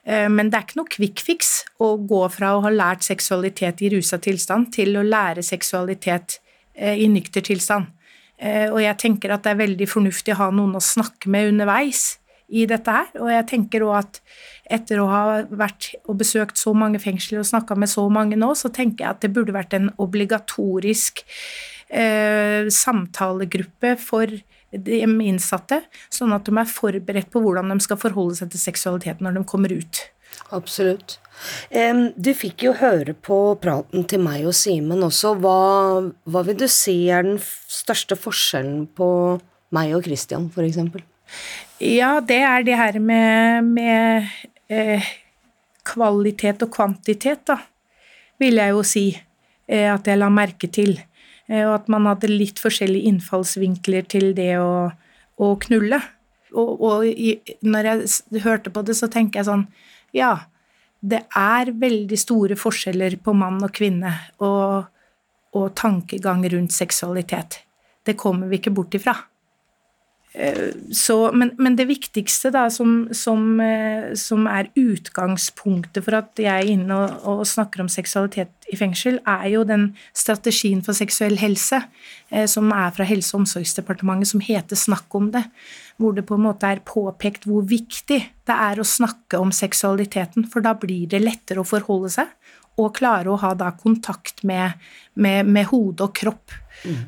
Eh, 0.05 0.29
Men 0.29 0.49
det 0.49 0.57
er 0.57 0.65
ikke 0.67 0.79
noe 0.81 0.91
quick 0.91 1.23
fix 1.23 1.63
å 1.79 1.95
gå 1.97 2.23
fra 2.31 2.55
å 2.55 2.63
ha 2.65 2.71
lært 2.73 3.03
seksualitet 3.03 3.81
i 3.81 3.91
rusa 3.93 4.19
tilstand 4.19 4.73
til 4.75 4.97
å 4.97 5.05
lære 5.05 5.43
seksualitet 5.43 6.39
eh, 6.75 6.97
i 6.99 7.07
nykter 7.07 7.41
tilstand. 7.41 7.87
Eh, 8.37 8.69
Og 8.71 8.81
jeg 8.81 8.97
tenker 8.97 9.31
at 9.31 9.43
det 9.43 9.53
er 9.53 9.63
veldig 9.63 9.87
fornuftig 9.87 10.35
å 10.35 10.41
ha 10.43 10.51
noen 10.51 10.75
å 10.75 10.83
snakke 10.83 11.29
med 11.29 11.53
underveis 11.53 12.17
i 12.53 12.65
dette 12.69 12.91
her. 12.91 13.07
Og 13.19 13.31
jeg 13.31 13.47
tenker 13.49 13.85
òg 13.87 13.95
at 14.01 14.21
etter 14.69 14.99
å 15.01 15.07
ha 15.09 15.23
vært 15.49 15.93
og 16.07 16.17
besøkt 16.19 16.59
så 16.59 16.73
mange 16.75 16.99
fengsler 17.01 17.41
og 17.41 17.47
snakka 17.49 17.75
med 17.79 17.89
så 17.91 18.05
mange 18.11 18.37
nå, 18.39 18.53
så 18.55 18.69
tenker 18.73 19.05
jeg 19.05 19.15
at 19.15 19.23
det 19.23 19.33
burde 19.33 19.55
vært 19.55 19.73
en 19.77 19.89
obligatorisk 20.01 21.23
eh, 21.93 22.69
samtalegruppe 22.73 23.95
for 24.01 24.33
de 24.73 25.01
innsatte, 25.05 25.83
sånn 26.09 26.33
at 26.33 26.47
de 26.49 26.57
er 26.57 26.69
forberedt 26.69 27.29
på 27.33 27.41
hvordan 27.43 27.69
de 27.69 27.77
skal 27.85 27.99
forholde 28.01 28.39
seg 28.39 28.53
til 28.53 28.63
seksualiteten 28.63 29.27
når 29.27 29.37
de 29.37 29.45
kommer 29.49 29.73
ut. 29.73 30.01
Absolutt. 30.53 31.19
Du 31.69 32.29
fikk 32.37 32.65
jo 32.67 32.73
høre 32.77 33.13
på 33.13 33.37
praten 33.61 34.05
til 34.09 34.21
meg 34.23 34.45
og 34.49 34.55
Simen 34.57 35.03
også. 35.05 35.33
Hva, 35.41 35.57
hva 36.29 36.43
vil 36.47 36.57
du 36.57 36.67
si 36.71 36.95
er 37.13 37.25
den 37.25 37.39
største 37.41 38.17
forskjellen 38.19 38.85
på 38.97 39.09
meg 39.73 39.95
og 39.97 40.05
Christian, 40.07 40.49
eksempel? 40.49 41.03
Ja, 41.81 42.19
det 42.21 42.41
er 42.45 42.65
det 42.65 42.77
her 42.77 42.99
med, 43.01 43.69
med 43.73 44.29
eh, 44.69 45.05
kvalitet 45.87 46.63
og 46.65 46.71
kvantitet, 46.73 47.43
da, 47.49 47.57
vil 48.39 48.61
jeg 48.61 48.75
jo 48.75 48.83
si 48.87 49.07
eh, 49.13 49.89
at 49.91 50.07
jeg 50.07 50.21
la 50.21 50.29
merke 50.33 50.69
til. 50.71 50.95
Eh, 51.49 51.63
og 51.65 51.75
at 51.81 51.91
man 51.91 52.07
hadde 52.09 52.31
litt 52.31 52.61
forskjellige 52.63 53.09
innfallsvinkler 53.11 54.07
til 54.11 54.31
det 54.37 54.55
å, 54.61 54.91
å 55.37 55.53
knulle. 55.65 55.99
Og, 56.53 56.81
og 56.85 57.05
når 57.65 57.89
jeg 57.89 58.43
hørte 58.43 58.73
på 58.73 58.83
det, 58.85 58.95
så 58.99 59.09
tenker 59.11 59.41
jeg 59.41 59.49
sånn 59.49 59.67
Ja, 60.13 60.45
det 61.01 61.23
er 61.35 61.73
veldig 61.75 62.17
store 62.19 62.55
forskjeller 62.59 63.17
på 63.25 63.33
mann 63.35 63.57
og 63.65 63.73
kvinne 63.75 64.13
og, 64.37 64.85
og 65.57 65.67
tankegang 65.75 66.45
rundt 66.53 66.75
seksualitet. 66.75 67.63
Det 68.05 68.15
kommer 68.19 68.51
vi 68.51 68.61
ikke 68.61 68.75
bort 68.75 68.95
ifra. 68.95 69.15
Så, 70.33 71.15
men, 71.37 71.51
men 71.61 71.75
det 71.77 71.85
viktigste 71.85 72.49
da, 72.53 72.63
som, 72.73 73.03
som, 73.13 73.59
eh, 73.61 74.15
som 74.17 74.47
er 74.49 74.71
utgangspunktet 74.79 76.01
for 76.01 76.17
at 76.17 76.41
jeg 76.41 76.49
er 76.49 76.71
inne 76.73 76.95
og, 76.97 77.27
og 77.29 77.43
snakker 77.45 77.83
om 77.83 77.91
seksualitet 77.91 78.65
i 78.73 78.79
fengsel, 78.79 79.19
er 79.29 79.45
jo 79.51 79.61
den 79.69 79.91
strategien 80.17 80.81
for 80.81 80.97
seksuell 80.97 81.37
helse 81.37 81.83
eh, 82.33 82.47
som 82.49 82.73
er 82.73 82.89
fra 82.95 83.05
Helse- 83.05 83.35
og 83.35 83.43
omsorgsdepartementet, 83.43 84.31
som 84.31 84.41
heter 84.41 84.79
Snakk 84.79 85.13
om 85.19 85.29
det. 85.35 85.43
Hvor 86.01 86.17
det 86.17 86.25
på 86.25 86.39
en 86.39 86.47
måte 86.47 86.71
er 86.71 86.81
påpekt 86.81 87.45
hvor 87.45 87.61
viktig 87.69 88.19
det 88.49 88.57
er 88.57 88.81
å 88.81 88.87
snakke 88.87 89.37
om 89.37 89.53
seksualiteten, 89.53 90.49
for 90.49 90.65
da 90.65 90.73
blir 90.73 91.05
det 91.13 91.21
lettere 91.21 91.61
å 91.61 91.67
forholde 91.67 92.09
seg 92.15 92.33
og 92.81 92.95
klare 92.97 93.29
å 93.29 93.37
ha 93.37 93.53
da 93.53 93.69
kontakt 93.77 94.41
med, 94.41 94.81
med, 95.13 95.45
med 95.45 95.69
hode 95.69 96.07
og 96.07 96.17
kropp. 96.17 96.57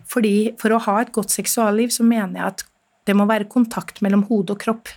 Fordi 0.06 0.54
for 0.62 0.76
å 0.76 0.82
ha 0.86 1.00
et 1.02 1.12
godt 1.16 1.34
seksualliv 1.34 1.90
så 1.90 2.06
mener 2.06 2.38
jeg 2.38 2.54
at 2.54 2.66
det 3.06 3.16
må 3.18 3.28
være 3.30 3.50
kontakt 3.52 4.02
mellom 4.06 4.26
hode 4.30 4.56
og 4.56 4.62
kropp. 4.62 4.92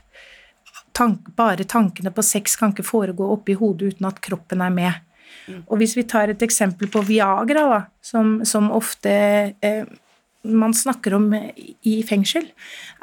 Tank, 0.96 1.28
bare 1.38 1.66
tankene 1.68 2.10
på 2.14 2.24
sex 2.26 2.56
kan 2.58 2.72
ikke 2.74 2.86
foregå 2.86 3.28
oppi 3.34 3.54
hodet 3.58 3.94
uten 3.94 4.08
at 4.08 4.20
kroppen 4.24 4.64
er 4.64 4.74
med. 4.74 5.04
Og 5.68 5.78
hvis 5.80 5.94
vi 5.96 6.04
tar 6.08 6.32
et 6.32 6.42
eksempel 6.44 6.90
på 6.92 7.02
Viagra, 7.06 7.64
da, 7.72 7.80
som, 8.04 8.38
som 8.48 8.70
ofte 8.74 9.12
eh, 9.64 9.88
man 10.48 10.74
snakker 10.74 11.16
om 11.16 11.32
i 11.34 11.96
fengsel, 12.06 12.46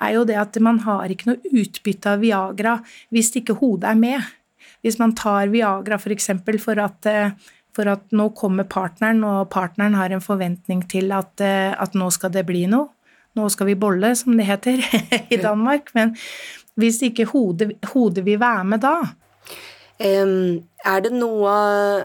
er 0.01 0.15
jo 0.17 0.23
det 0.27 0.37
at 0.39 0.57
man 0.63 0.79
har 0.85 1.11
ikke 1.11 1.31
noe 1.31 1.53
utbytte 1.61 2.15
av 2.15 2.23
Viagra 2.23 2.77
hvis 3.13 3.33
ikke 3.41 3.57
hodet 3.59 3.91
er 3.91 3.99
med. 3.99 4.33
Hvis 4.85 4.99
man 5.01 5.15
tar 5.17 5.51
Viagra 5.53 5.99
for 6.01 6.13
eksempel 6.13 6.59
for 6.61 6.79
at, 6.81 7.05
eh, 7.09 7.33
for 7.75 7.89
at 7.91 8.05
nå 8.15 8.29
kommer 8.37 8.67
partneren, 8.69 9.23
og 9.25 9.49
partneren 9.53 9.97
har 9.97 10.13
en 10.13 10.23
forventning 10.23 10.85
til 10.89 11.11
at, 11.11 11.33
eh, 11.41 11.73
at 11.73 11.97
nå 11.97 12.11
skal 12.13 12.31
det 12.31 12.45
bli 12.45 12.65
noe. 12.71 12.91
Nå 13.35 13.49
skal 13.51 13.69
vi 13.71 13.77
bolle, 13.79 14.13
som 14.15 14.37
det 14.37 14.47
heter 14.47 14.81
i 15.33 15.39
Danmark. 15.41 15.91
Men 15.97 16.15
hvis 16.79 17.01
ikke 17.07 17.27
hodet, 17.31 17.75
hodet 17.93 18.25
vil 18.25 18.39
være 18.41 18.63
med 18.67 18.83
da, 18.83 18.95
um, 19.99 20.63
er 20.85 21.03
det 21.03 21.13
noe 21.15 21.53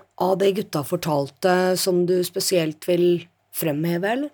av 0.01 0.37
det 0.41 0.55
gutta 0.59 0.83
fortalte 0.87 1.77
som 1.79 2.05
du 2.09 2.21
spesielt 2.27 2.87
vil 2.89 3.25
fremheve, 3.55 4.15
eller? 4.17 4.31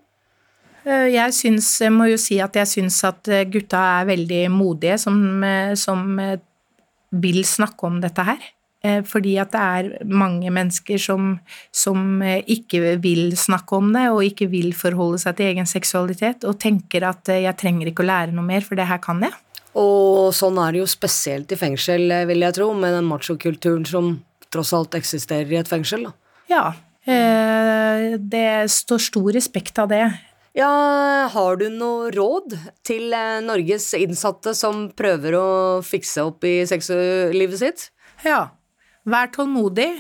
Eh, 0.87 1.09
Jeg, 1.14 1.35
syns, 1.35 1.70
må 1.90 2.06
jo 2.12 2.18
si 2.20 2.38
at 2.42 2.56
jeg 2.61 2.70
syns 2.70 3.00
at 3.09 3.28
eh, 3.32 3.46
gutta 3.50 3.80
er 4.00 4.11
veldig 4.12 4.42
modige 4.54 4.98
som, 5.02 5.18
eh, 5.42 5.74
som 5.74 6.04
vil 7.11 7.40
snakke 7.44 7.88
om 7.88 7.98
dette 8.02 8.22
her. 8.26 8.52
Eh, 8.87 9.03
Fordi 9.07 9.37
at 9.42 9.53
det 9.55 9.62
er 9.62 10.07
mange 10.07 10.51
mennesker 10.53 11.01
som, 11.01 11.37
som 11.75 12.22
eh, 12.22 12.42
ikke 12.57 12.96
vil 13.03 13.33
snakke 13.38 13.79
om 13.79 13.90
det, 13.96 14.07
og 14.12 14.25
ikke 14.27 14.49
vil 14.53 14.72
forholde 14.77 15.20
seg 15.22 15.38
til 15.38 15.51
egen 15.53 15.68
seksualitet, 15.68 16.46
og 16.46 16.61
tenker 16.62 17.09
at 17.09 17.33
eh, 17.33 17.44
jeg 17.46 17.59
trenger 17.61 17.90
ikke 17.90 18.05
å 18.05 18.11
lære 18.11 18.37
noe 18.37 18.46
mer, 18.46 18.64
for 18.66 18.79
det 18.79 18.88
her 18.90 19.01
kan 19.03 19.25
jeg. 19.25 19.35
Og 19.77 20.33
sånn 20.37 20.61
er 20.62 20.72
det 20.72 20.85
jo 20.85 20.88
spesielt 20.88 21.53
i 21.53 21.59
fengsel, 21.61 22.09
vil 22.31 22.46
jeg 22.46 22.57
tro, 22.57 22.70
med 22.77 22.94
den 22.96 23.09
machokulturen 23.11 23.85
som 23.88 24.14
tross 24.53 24.72
alt 24.77 24.96
eksisterer 24.96 25.51
i 25.53 25.59
et 25.61 25.68
fengsel. 25.68 26.07
da. 26.09 26.14
Ja. 26.49 26.62
Det 27.07 28.46
står 28.72 29.03
stor 29.05 29.29
respekt 29.37 29.77
av 29.83 29.90
det. 29.92 30.01
Ja, 30.57 30.70
har 31.29 31.61
du 31.61 31.66
noe 31.68 32.09
råd 32.14 32.57
til 32.88 33.12
Norges 33.44 33.90
innsatte 34.01 34.57
som 34.57 34.87
prøver 34.96 35.37
å 35.37 35.46
fikse 35.85 36.25
opp 36.25 36.49
i 36.49 36.57
sexlivet 36.66 37.61
sitt? 37.61 37.90
Ja. 38.25 38.46
Vær 39.06 39.30
tålmodig. 39.34 39.90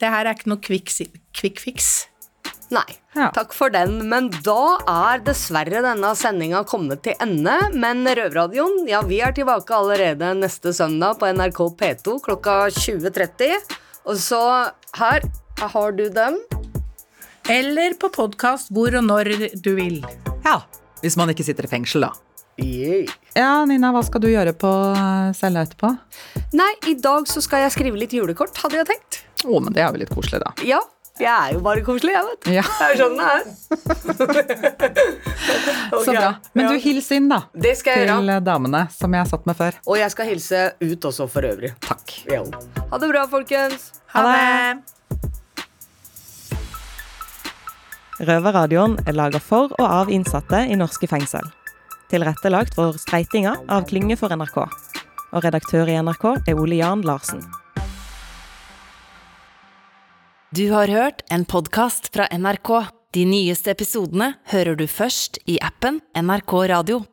Det 0.00 0.10
her 0.10 0.26
er 0.26 0.34
ikke 0.36 0.50
noe 0.50 0.60
quick, 0.64 0.90
quick 1.36 1.60
fix. 1.60 2.06
Nei, 2.72 2.96
Ja. 3.14 3.28
takk 3.30 3.52
for 3.52 3.70
den. 3.70 4.08
Men 4.08 4.30
da 4.42 4.78
er 4.88 5.20
dessverre 5.20 5.82
denne 5.84 6.14
sendinga 6.16 6.64
kommet 6.66 7.02
til 7.02 7.14
ende. 7.20 7.54
Men 7.74 8.04
Røverradioen, 8.06 8.88
ja, 8.88 9.02
vi 9.02 9.20
er 9.20 9.32
tilbake 9.32 9.70
allerede 9.70 10.32
neste 10.40 10.72
søndag 10.74 11.18
på 11.20 11.28
NRK 11.32 11.60
P2 11.76 12.18
klokka 12.24 12.70
20.30. 12.72 13.52
Og 14.06 14.16
så 14.16 14.72
her 14.96 15.20
har 15.60 15.92
du 15.92 16.08
den. 16.10 16.40
Eller 17.48 17.94
på 18.00 18.08
podkast 18.10 18.72
hvor 18.72 18.96
og 18.96 19.04
når 19.04 19.30
du 19.62 19.74
vil. 19.76 20.00
Ja, 20.44 20.62
hvis 21.02 21.16
man 21.20 21.28
ikke 21.28 21.44
sitter 21.44 21.64
i 21.68 21.68
fengsel, 21.68 22.08
da. 22.08 22.12
Yay. 22.56 23.06
Ja, 23.34 23.64
Nina, 23.66 23.90
hva 23.94 24.02
skal 24.06 24.22
du 24.22 24.28
gjøre 24.30 24.52
på 24.54 24.70
eh, 24.94 25.32
cella 25.34 25.64
etterpå? 25.66 25.90
Nei, 26.54 26.72
i 26.86 26.94
dag 27.02 27.26
så 27.30 27.42
skal 27.42 27.64
jeg 27.64 27.74
skrive 27.74 27.98
litt 27.98 28.14
julekort, 28.14 28.56
hadde 28.62 28.78
jeg 28.78 28.86
tenkt. 28.92 29.22
Å, 29.44 29.58
men 29.58 29.74
det 29.74 29.82
er 29.82 29.90
jo 29.90 30.04
litt 30.04 30.12
koselig, 30.14 30.38
da. 30.44 30.52
Ja, 30.64 30.78
jeg 31.18 31.30
er 31.30 31.52
jo 31.54 31.60
bare 31.62 31.82
koselig, 31.86 32.14
jeg, 32.14 32.24
vet 32.26 32.40
du. 32.42 32.50
Ja, 32.56 32.62
Det 32.66 32.86
er 32.86 32.90
jo 32.94 32.98
sånn 33.04 33.18
det 33.18 33.26
er. 33.30 33.42
Så 36.04 36.10
bra. 36.14 36.30
Men 36.58 36.70
du, 36.70 36.78
hils 36.82 37.10
inn, 37.14 37.28
da. 37.30 37.44
Det 37.54 37.76
skal 37.78 38.00
jeg 38.00 38.08
Til 38.08 38.10
gjøre. 38.10 38.38
Til 38.38 38.48
damene, 38.48 38.80
som 38.94 39.14
jeg 39.14 39.30
satt 39.30 39.46
med 39.46 39.58
før. 39.58 39.78
Og 39.86 39.98
jeg 40.00 40.14
skal 40.14 40.30
hilse 40.30 40.62
ut 40.82 41.06
også 41.10 41.28
for 41.30 41.46
øvrig. 41.46 41.70
Takk. 41.86 42.16
Ja. 42.30 42.42
Ha 42.90 42.98
det 43.02 43.10
bra, 43.12 43.26
folkens. 43.30 43.92
Ha 44.14 44.24
det! 44.30 44.82
Røverradioen 48.24 48.98
er 49.06 49.14
laga 49.14 49.38
for 49.42 49.70
og 49.74 49.86
av 49.86 50.10
innsatte 50.10 50.64
i 50.70 50.78
norske 50.78 51.06
fengsel. 51.10 51.46
Tilrettelagt 52.12 52.76
for 52.76 52.96
streitinga 53.00 53.56
av 53.72 53.86
Klynge 53.88 54.16
for 54.20 54.32
NRK. 54.34 54.58
Og 55.34 55.44
redaktør 55.44 55.88
i 55.90 55.96
NRK 55.98 56.26
er 56.46 56.58
Ole 56.58 56.78
Jan 56.78 57.04
Larsen. 57.06 57.40
Du 60.54 60.68
har 60.70 60.86
hørt 60.92 61.24
en 61.34 61.42
podkast 61.44 62.12
fra 62.14 62.28
NRK. 62.30 62.70
De 63.16 63.24
nyeste 63.26 63.72
episodene 63.72 64.36
hører 64.52 64.76
du 64.78 64.84
først 64.86 65.40
i 65.50 65.56
appen 65.58 65.98
NRK 66.14 66.54
Radio. 66.70 67.00